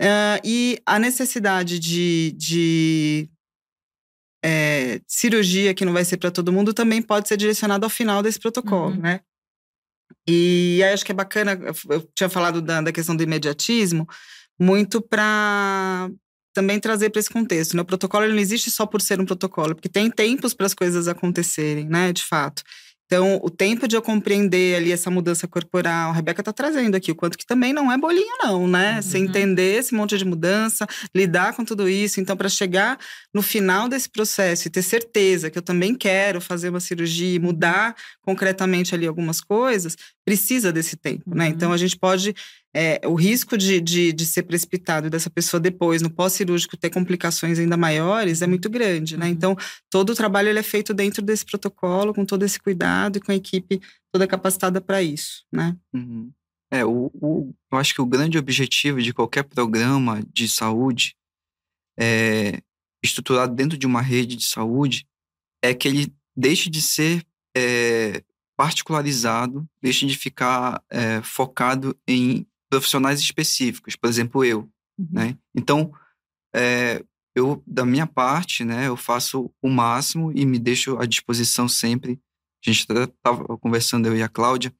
[0.00, 3.28] Uh, e a necessidade de, de
[4.42, 8.22] é, cirurgia, que não vai ser para todo mundo, também pode ser direcionada ao final
[8.22, 9.00] desse protocolo, uhum.
[9.00, 9.20] né?
[10.26, 11.58] E aí acho que é bacana,
[11.90, 14.06] eu tinha falado da, da questão do imediatismo,
[14.58, 16.10] muito para
[16.56, 17.76] também trazer para esse contexto.
[17.76, 17.82] Né?
[17.82, 21.06] O protocolo não existe só por ser um protocolo, porque tem tempos para as coisas
[21.06, 22.12] acontecerem, né?
[22.12, 22.62] De fato.
[23.04, 27.12] Então, o tempo de eu compreender ali essa mudança corporal, a Rebeca está trazendo aqui
[27.12, 28.96] o quanto que também não é bolinho, não, né?
[28.96, 29.02] Uhum.
[29.02, 32.20] Você entender esse monte de mudança, lidar com tudo isso.
[32.20, 32.98] Então, para chegar
[33.32, 37.38] no final desse processo e ter certeza que eu também quero fazer uma cirurgia e
[37.38, 39.94] mudar concretamente ali algumas coisas,
[40.24, 41.46] precisa desse tempo, né?
[41.46, 41.74] Então, uhum.
[41.74, 42.34] a gente pode
[42.78, 47.58] é, o risco de, de, de, ser precipitado dessa pessoa depois, no pós-cirúrgico, ter complicações
[47.58, 49.24] ainda maiores é muito grande, né?
[49.24, 49.32] Uhum.
[49.32, 49.56] Então,
[49.88, 53.32] todo o trabalho ele é feito dentro desse protocolo, com todo esse cuidado e com
[53.32, 53.80] a equipe
[54.12, 55.74] toda capacitada para isso, né?
[55.94, 56.30] Uhum.
[56.70, 61.16] É, o, o, eu acho que o grande objetivo de qualquer programa de saúde
[61.98, 62.60] é,
[63.02, 65.06] estruturado dentro de uma rede de saúde
[65.62, 67.24] é que ele deixe de ser
[67.56, 68.22] é,
[68.54, 75.08] particularizado, deixe de ficar é, focado em profissionais específicos, por exemplo, eu, uhum.
[75.10, 75.38] né?
[75.54, 75.92] Então,
[76.54, 77.04] é,
[77.34, 82.18] eu, da minha parte, né, eu faço o máximo e me deixo à disposição sempre.
[82.66, 84.74] A gente estava conversando, eu e a Cláudia,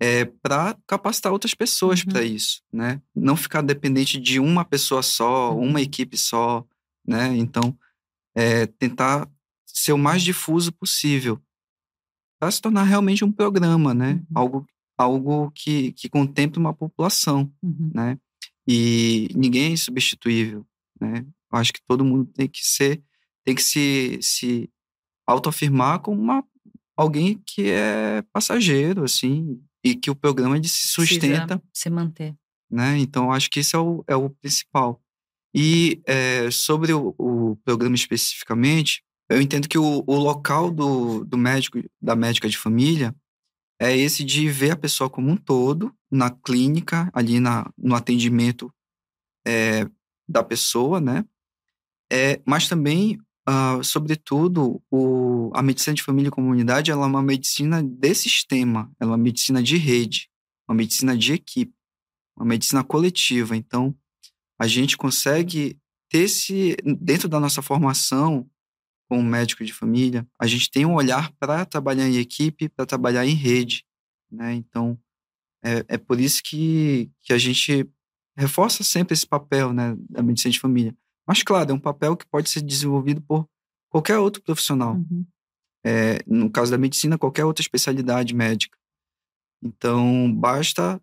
[0.00, 2.06] é, para capacitar outras pessoas uhum.
[2.10, 3.00] para isso, né?
[3.14, 5.78] Não ficar dependente de uma pessoa só, uma uhum.
[5.78, 6.66] equipe só,
[7.06, 7.36] né?
[7.36, 7.78] Então,
[8.34, 9.30] é, tentar
[9.64, 11.40] ser o mais difuso possível
[12.40, 14.14] para se tornar realmente um programa, né?
[14.14, 14.24] Uhum.
[14.34, 14.66] Algo,
[14.96, 17.90] algo que, que contemple uma população, uhum.
[17.94, 18.18] né?
[18.66, 20.64] E ninguém é insubstituível,
[21.00, 21.26] né?
[21.52, 23.02] Eu acho que todo mundo tem que ser,
[23.44, 24.70] tem que se, se
[25.26, 26.44] autoafirmar como uma,
[26.96, 31.58] alguém que é passageiro, assim, e que o programa de se sustenta.
[31.58, 32.36] Precisa se manter.
[32.70, 32.98] Né?
[32.98, 35.02] Então, acho que isso é o, é o principal.
[35.54, 41.36] E é, sobre o, o, programa especificamente, eu entendo que o, o local do, do
[41.36, 43.14] médico, da médica de família,
[43.82, 48.72] é esse de ver a pessoa como um todo, na clínica, ali na, no atendimento
[49.46, 49.88] é,
[50.28, 51.24] da pessoa, né?
[52.10, 57.24] É, mas também Uh, sobretudo, o, a medicina de família e comunidade ela é uma
[57.24, 60.30] medicina de sistema, ela é uma medicina de rede,
[60.68, 61.74] uma medicina de equipe,
[62.36, 63.56] uma medicina coletiva.
[63.56, 63.92] Então,
[64.60, 65.76] a gente consegue
[66.08, 68.48] ter esse, dentro da nossa formação
[69.12, 73.26] como médico de família, a gente tem um olhar para trabalhar em equipe, para trabalhar
[73.26, 73.84] em rede.
[74.30, 74.54] Né?
[74.54, 74.98] Então,
[75.62, 77.86] é, é por isso que, que a gente
[78.34, 80.96] reforça sempre esse papel né, da medicina de família.
[81.26, 83.46] Mas, claro, é um papel que pode ser desenvolvido por
[83.90, 84.94] qualquer outro profissional.
[84.94, 85.26] Uhum.
[85.84, 88.78] É, no caso da medicina, qualquer outra especialidade médica.
[89.62, 90.98] Então, basta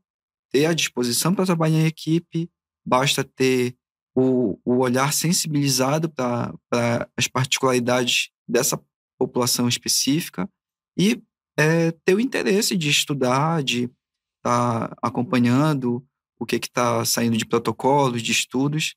[0.49, 2.49] ter a disposição para trabalhar em equipe,
[2.83, 3.77] basta ter
[4.19, 8.79] o, o olhar sensibilizado para as particularidades dessa
[9.17, 10.49] população específica
[10.97, 11.21] e
[11.57, 13.89] é, ter o interesse de estudar, de
[14.37, 16.05] estar tá acompanhando
[16.39, 18.95] o que está saindo de protocolos, de estudos,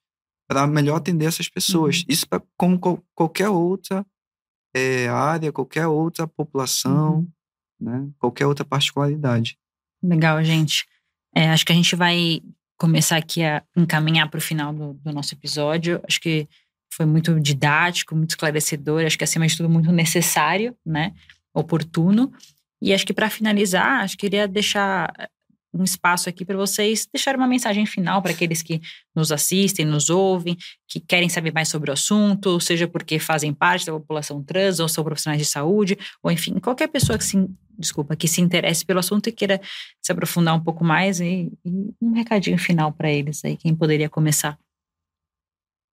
[0.49, 1.99] para melhor atender essas pessoas.
[1.99, 2.05] Uhum.
[2.09, 2.79] Isso para como
[3.15, 4.07] qualquer outra
[4.75, 7.29] é, área, qualquer outra população, uhum.
[7.81, 8.11] né?
[8.19, 9.59] qualquer outra particularidade.
[10.03, 10.87] Legal, gente.
[11.35, 12.43] É, acho que a gente vai
[12.83, 16.01] começar aqui a encaminhar para o final do, do, nosso episódio.
[16.05, 16.49] Acho que
[16.93, 19.05] foi muito didático, muito esclarecedor.
[19.05, 21.13] Acho que acima de tudo muito necessário, né?
[21.55, 22.33] Oportuno.
[22.83, 25.15] E acho que para finalizar, acho que queria deixar
[25.73, 28.81] um espaço aqui para vocês deixarem uma mensagem final para aqueles que
[29.15, 30.57] nos assistem, nos ouvem,
[30.87, 34.89] que querem saber mais sobre o assunto, seja porque fazem parte da população trans ou
[34.89, 37.49] são profissionais de saúde, ou enfim, qualquer pessoa que se,
[37.79, 39.61] desculpa, que se interesse pelo assunto e queira
[40.01, 44.09] se aprofundar um pouco mais e, e um recadinho final para eles aí, quem poderia
[44.09, 44.59] começar?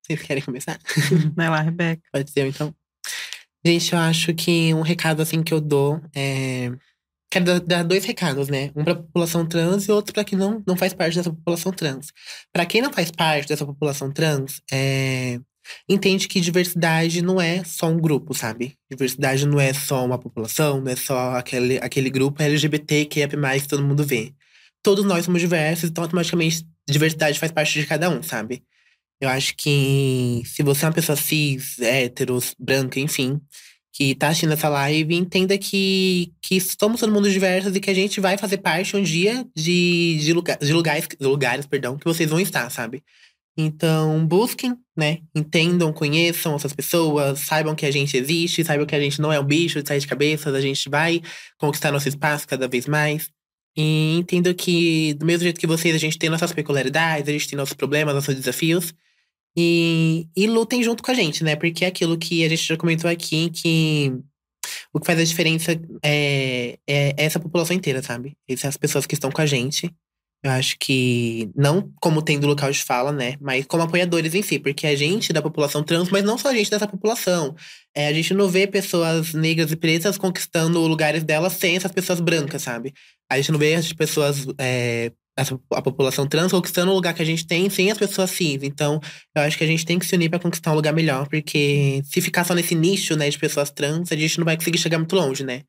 [0.05, 0.79] Vocês querem começar?
[1.11, 1.31] Uhum.
[1.35, 2.01] Vai lá, Rebeca.
[2.11, 2.73] Pode ser, então.
[3.63, 6.71] Gente, eu acho que um recado assim que eu dou é
[7.31, 8.71] Quero dar dois recados, né?
[8.75, 11.71] Um para a população trans e outro para quem não, não faz parte dessa população
[11.71, 12.11] trans.
[12.51, 15.39] Para quem não faz parte dessa população trans, é,
[15.87, 18.75] entende que diversidade não é só um grupo, sabe?
[18.89, 23.35] Diversidade não é só uma população, não é só aquele, aquele grupo LGBT que é
[23.35, 24.33] mais que todo mundo vê.
[24.81, 28.63] Todos nós somos diversos, então automaticamente diversidade faz parte de cada um, sabe?
[29.21, 33.39] Eu acho que se você é uma pessoa cis, hétero, branca, enfim,
[33.99, 37.93] que tá assistindo essa live entenda que, que somos todo mundo diversos e que a
[37.93, 42.29] gente vai fazer parte um dia de, de, lugar, de lugares, lugares perdão, que vocês
[42.29, 43.03] vão estar, sabe?
[43.57, 45.19] Então, busquem, né?
[45.35, 49.39] Entendam, conheçam essas pessoas, saibam que a gente existe, saibam que a gente não é
[49.39, 51.21] um bicho de de cabeças, a gente vai
[51.57, 53.29] conquistar nosso espaço cada vez mais.
[53.75, 57.49] E entendo que, do mesmo jeito que vocês, a gente tem nossas peculiaridades, a gente
[57.49, 58.93] tem nossos problemas, nossos desafios.
[59.61, 61.53] E, e lutem junto com a gente, né?
[61.53, 64.13] Porque é aquilo que a gente já comentou aqui, que
[64.93, 65.71] o que faz a diferença
[66.01, 68.37] é, é essa população inteira, sabe?
[68.47, 69.93] Essas pessoas que estão com a gente.
[70.41, 73.35] Eu acho que, não como tendo local de fala, né?
[73.41, 76.53] Mas como apoiadores em si, porque a gente da população trans, mas não só a
[76.53, 77.53] gente dessa população.
[77.93, 82.21] É, a gente não vê pessoas negras e pretas conquistando lugares delas sem essas pessoas
[82.21, 82.93] brancas, sabe?
[83.29, 85.11] A gente não vê as pessoas é,
[85.71, 88.63] a população trans conquistando o lugar que a gente tem sem as pessoas cis.
[88.63, 88.99] Então,
[89.35, 92.01] eu acho que a gente tem que se unir para conquistar um lugar melhor, porque
[92.05, 94.97] se ficar só nesse nicho, né, de pessoas trans, a gente não vai conseguir chegar
[94.97, 95.61] muito longe, né?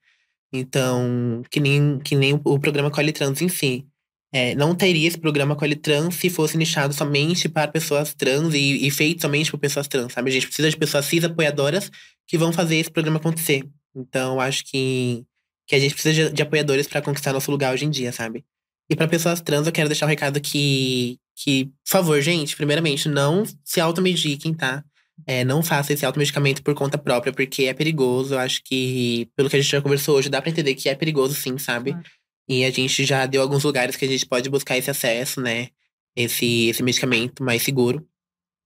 [0.53, 3.87] Então, que nem, que nem o, programa Colhe Trans em si.
[4.33, 8.87] É, não teria esse programa Colhe Trans se fosse nichado somente para pessoas trans e,
[8.87, 10.31] e feito somente por pessoas trans, sabe?
[10.31, 11.91] A gente precisa de pessoas cis apoiadoras
[12.29, 13.65] que vão fazer esse programa acontecer.
[13.95, 15.25] Então, acho que,
[15.67, 18.45] que a gente precisa de, de apoiadores para conquistar nosso lugar hoje em dia, sabe?
[18.91, 23.09] E para pessoas trans, eu quero deixar um recado que, que, por favor, gente, primeiramente,
[23.09, 24.85] não se automediquem, tá?
[25.27, 28.35] É, não faça esse automedicamento por conta própria, porque é perigoso.
[28.35, 30.95] Eu acho que, pelo que a gente já conversou hoje, dá para entender que é
[30.97, 31.93] perigoso sim, sabe?
[31.93, 32.07] Claro.
[32.49, 35.69] E a gente já deu alguns lugares que a gente pode buscar esse acesso, né?
[36.17, 38.05] Esse, esse medicamento mais seguro.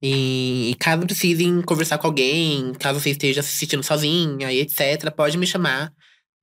[0.02, 5.10] E, e caso precisem conversar com alguém, caso você esteja se sentindo sozinha e etc.,
[5.14, 5.92] pode me chamar,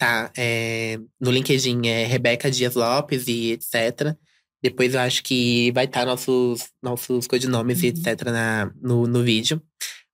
[0.02, 0.32] tá?
[0.36, 4.16] É, no LinkedIn é Rebeca Dias Lopes e etc.
[4.64, 7.86] Depois eu acho que vai estar nossos, nossos codinomes uhum.
[7.86, 8.24] e etc.
[8.26, 9.62] Na, no, no vídeo.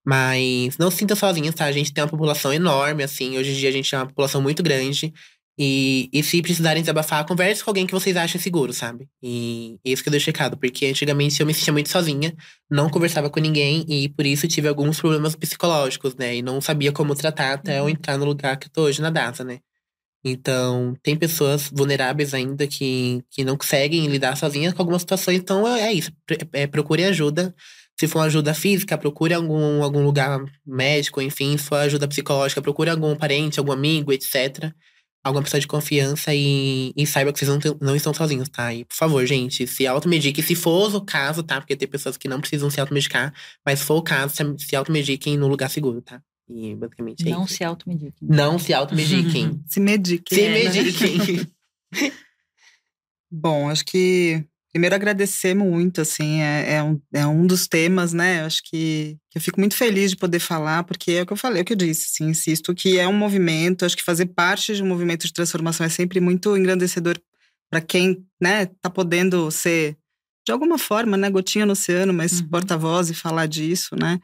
[0.05, 1.65] Mas não se sinta sozinha, tá?
[1.65, 3.38] A gente tem uma população enorme, assim.
[3.38, 5.14] Hoje em dia a gente tem uma população muito grande.
[5.57, 9.07] E, e se precisarem desabafar, converse com alguém que vocês achem seguro, sabe?
[9.23, 12.35] E isso que eu deixei recado, porque antigamente eu me sentia muito sozinha,
[12.69, 16.35] não conversava com ninguém e por isso tive alguns problemas psicológicos, né?
[16.35, 17.89] E não sabia como tratar até eu uhum.
[17.89, 19.59] entrar no lugar que eu tô hoje na DASA, né?
[20.23, 25.68] Então, tem pessoas vulneráveis ainda que, que não conseguem lidar sozinhas com algumas situações, então
[25.68, 26.11] é, é isso.
[26.53, 27.56] É, procure ajuda.
[27.99, 31.57] Se for ajuda física, procure algum, algum lugar médico, enfim.
[31.57, 34.73] Se for ajuda psicológica, procure algum parente, algum amigo, etc
[35.27, 38.73] alguma pessoa de confiança e, e saiba que vocês não, não estão sozinhos, tá?
[38.73, 41.60] E, por favor, gente, se automediquem, se for o caso, tá?
[41.60, 43.34] Porque tem pessoas que não precisam se automedicar,
[43.65, 46.22] mas se for o caso, se, automediquem no lugar seguro, tá?
[46.49, 47.56] E basicamente é Não isso.
[47.56, 48.14] se automediquem.
[48.22, 49.61] Não se automediquem.
[49.68, 50.38] se mediquem.
[50.38, 51.48] Se mediquem.
[53.30, 54.48] Bom, acho que
[54.78, 58.44] Primeiro, agradecer muito, assim, é, é, um, é um dos temas, né?
[58.44, 61.38] Acho que, que eu fico muito feliz de poder falar, porque é o que eu
[61.38, 64.28] falei, é o que eu disse, assim, insisto que é um movimento, acho que fazer
[64.28, 67.19] parte de um movimento de transformação é sempre muito engrandecedor
[67.72, 69.98] para quem, né, tá podendo ser,
[70.45, 72.49] de alguma forma, né, gotinha no oceano, mas uhum.
[72.49, 74.19] porta-voz e falar disso, né?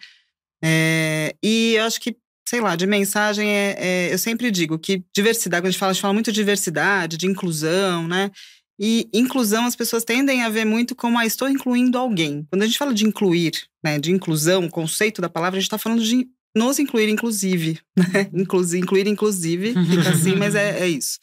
[0.64, 2.16] É, e eu acho que
[2.48, 5.90] sei lá, de mensagem, é, é, eu sempre digo que diversidade, quando a gente fala,
[5.92, 8.30] a gente fala muito de diversidade, de inclusão, né?
[8.80, 12.46] E inclusão, as pessoas tendem a ver muito como, ah, estou incluindo alguém.
[12.50, 13.54] Quando a gente fala de incluir,
[13.84, 17.80] né, de inclusão, o conceito da palavra, a gente está falando de nos incluir, inclusive.
[17.96, 18.30] Né?
[18.34, 21.20] incluir, inclusive, fica assim, mas é, é isso.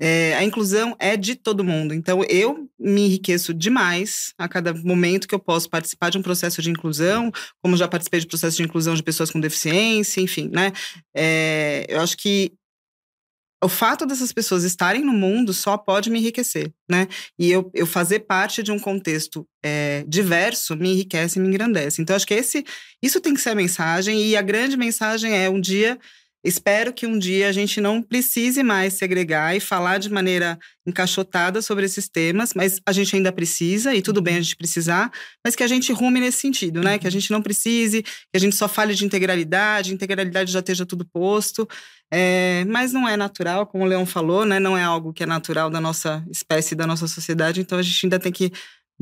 [0.00, 1.94] É, a inclusão é de todo mundo.
[1.94, 6.60] Então, eu me enriqueço demais a cada momento que eu posso participar de um processo
[6.60, 7.30] de inclusão,
[7.62, 10.72] como já participei de processo de inclusão de pessoas com deficiência, enfim, né?
[11.14, 12.52] É, eu acho que
[13.62, 17.06] o fato dessas pessoas estarem no mundo só pode me enriquecer, né?
[17.38, 22.02] E eu, eu fazer parte de um contexto é, diverso me enriquece e me engrandece.
[22.02, 22.64] Então, acho que esse,
[23.00, 25.96] isso tem que ser a mensagem, e a grande mensagem é um dia.
[26.44, 31.62] Espero que um dia a gente não precise mais segregar e falar de maneira encaixotada
[31.62, 35.10] sobre esses temas, mas a gente ainda precisa, e tudo bem a gente precisar,
[35.44, 36.98] mas que a gente rume nesse sentido, né?
[36.98, 40.84] Que a gente não precise, que a gente só fale de integralidade, integralidade já esteja
[40.84, 41.68] tudo posto.
[42.14, 44.60] É, mas não é natural, como o Leão falou, né?
[44.60, 47.60] Não é algo que é natural da nossa espécie, da nossa sociedade.
[47.60, 48.52] Então a gente ainda tem que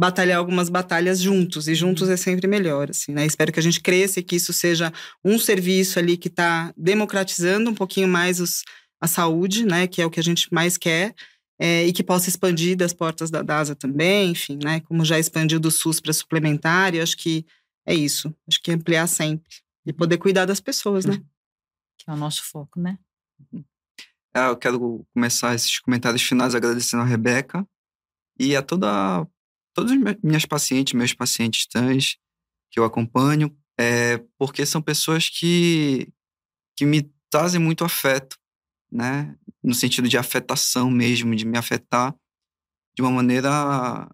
[0.01, 3.27] batalhar algumas batalhas juntos e juntos é sempre melhor, assim, né?
[3.27, 4.91] Espero que a gente cresça e que isso seja
[5.23, 8.65] um serviço ali que está democratizando um pouquinho mais os,
[8.99, 9.87] a saúde, né?
[9.87, 11.15] Que é o que a gente mais quer.
[11.63, 14.81] É, e que possa expandir das portas da DASA também, enfim, né?
[14.81, 17.45] Como já expandiu do SUS para suplementar, e acho que
[17.85, 18.35] é isso.
[18.49, 19.53] Acho que ampliar sempre
[19.85, 21.23] e poder cuidar das pessoas, né?
[21.99, 22.99] Que é o nosso foco, né?
[24.35, 27.69] É, eu quero começar esses comentários finais agradecendo a Rebeca
[28.39, 29.29] e a toda
[29.75, 32.17] todas as minhas pacientes, meus pacientes trans
[32.71, 36.09] que eu acompanho, é, porque são pessoas que,
[36.77, 38.37] que me trazem muito afeto,
[38.91, 39.37] né?
[39.63, 42.15] No sentido de afetação mesmo, de me afetar
[42.95, 44.09] de uma maneira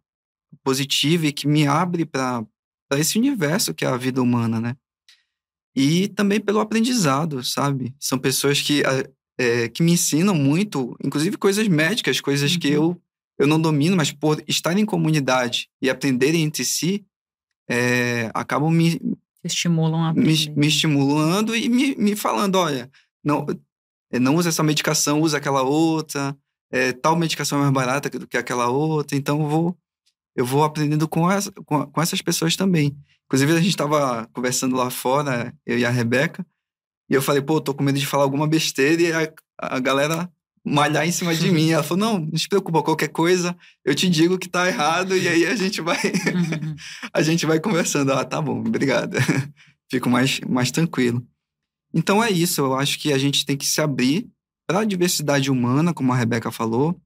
[0.63, 2.47] positiva e que me abre para
[2.93, 4.77] esse universo que é a vida humana, né?
[5.77, 7.95] e também pelo aprendizado, sabe?
[8.01, 8.83] São pessoas que,
[9.39, 12.59] é, que me ensinam muito, inclusive coisas médicas, coisas uhum.
[12.59, 13.03] que eu,
[13.39, 17.05] eu não domino, mas por estar em comunidade e aprenderem entre si,
[17.69, 19.01] é, acabam me
[19.45, 22.91] estimulam a me, me, estimulando e me, me falando, olha,
[23.23, 23.47] não,
[24.11, 26.37] é, não usa essa medicação, usa aquela outra,
[26.71, 29.79] é, tal medicação é mais barata do que aquela outra, então eu vou,
[30.35, 32.97] eu vou aprendendo com, essa, com, com essas pessoas também.
[33.27, 36.47] Inclusive, a gente estava conversando lá fora, eu e a Rebeca,
[37.09, 40.31] e eu falei, pô, tô com medo de falar alguma besteira e a, a galera
[40.67, 41.71] malhar em cima de mim.
[41.71, 45.29] Ela falou, não, não se preocupa, qualquer coisa, eu te digo que tá errado e
[45.29, 45.97] aí a gente vai
[47.15, 48.13] a gente vai conversando.
[48.13, 49.19] Ah, tá bom, obrigada.
[49.89, 51.25] Fico mais, mais tranquilo.
[51.95, 54.29] Então é isso, eu acho que a gente tem que se abrir
[54.67, 57.01] para a diversidade humana, como a Rebeca falou,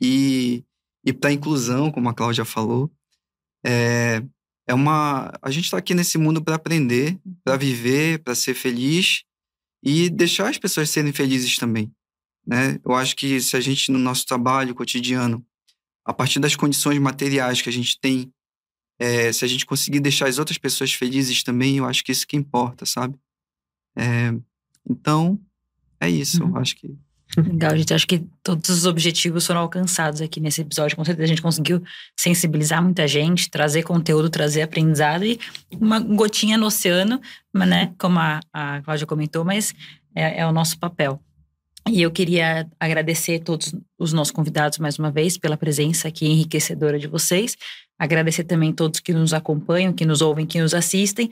[0.00, 0.64] e,
[1.04, 2.90] e para a inclusão, como a Cláudia falou.
[3.64, 4.22] É,
[4.66, 5.32] é uma.
[5.42, 9.22] A gente está aqui nesse mundo para aprender, para viver, para ser feliz
[9.82, 11.92] e deixar as pessoas serem felizes também.
[12.46, 12.78] Né?
[12.84, 15.44] Eu acho que se a gente, no nosso trabalho cotidiano,
[16.04, 18.32] a partir das condições materiais que a gente tem
[18.98, 22.26] é, se a gente conseguir deixar as outras pessoas felizes também, eu acho que isso
[22.26, 23.14] que importa, sabe?
[23.96, 24.32] É,
[24.88, 25.38] então,
[26.00, 26.42] é isso.
[26.42, 26.50] Uhum.
[26.50, 26.96] Eu acho que
[27.36, 27.92] Legal, gente.
[27.92, 30.96] Acho que todos os objetivos foram alcançados aqui nesse episódio.
[30.96, 31.82] Com certeza a gente conseguiu
[32.16, 35.38] sensibilizar muita gente, trazer conteúdo, trazer aprendizado e
[35.72, 37.20] uma gotinha no oceano,
[37.52, 37.92] né?
[37.98, 39.74] Como a, a Cláudia comentou, mas
[40.14, 41.20] é, é o nosso papel.
[41.88, 46.98] E eu queria agradecer todos os nossos convidados mais uma vez pela presença aqui enriquecedora
[46.98, 47.56] de vocês.
[47.98, 51.30] Agradecer também todos que nos acompanham, que nos ouvem, que nos assistem.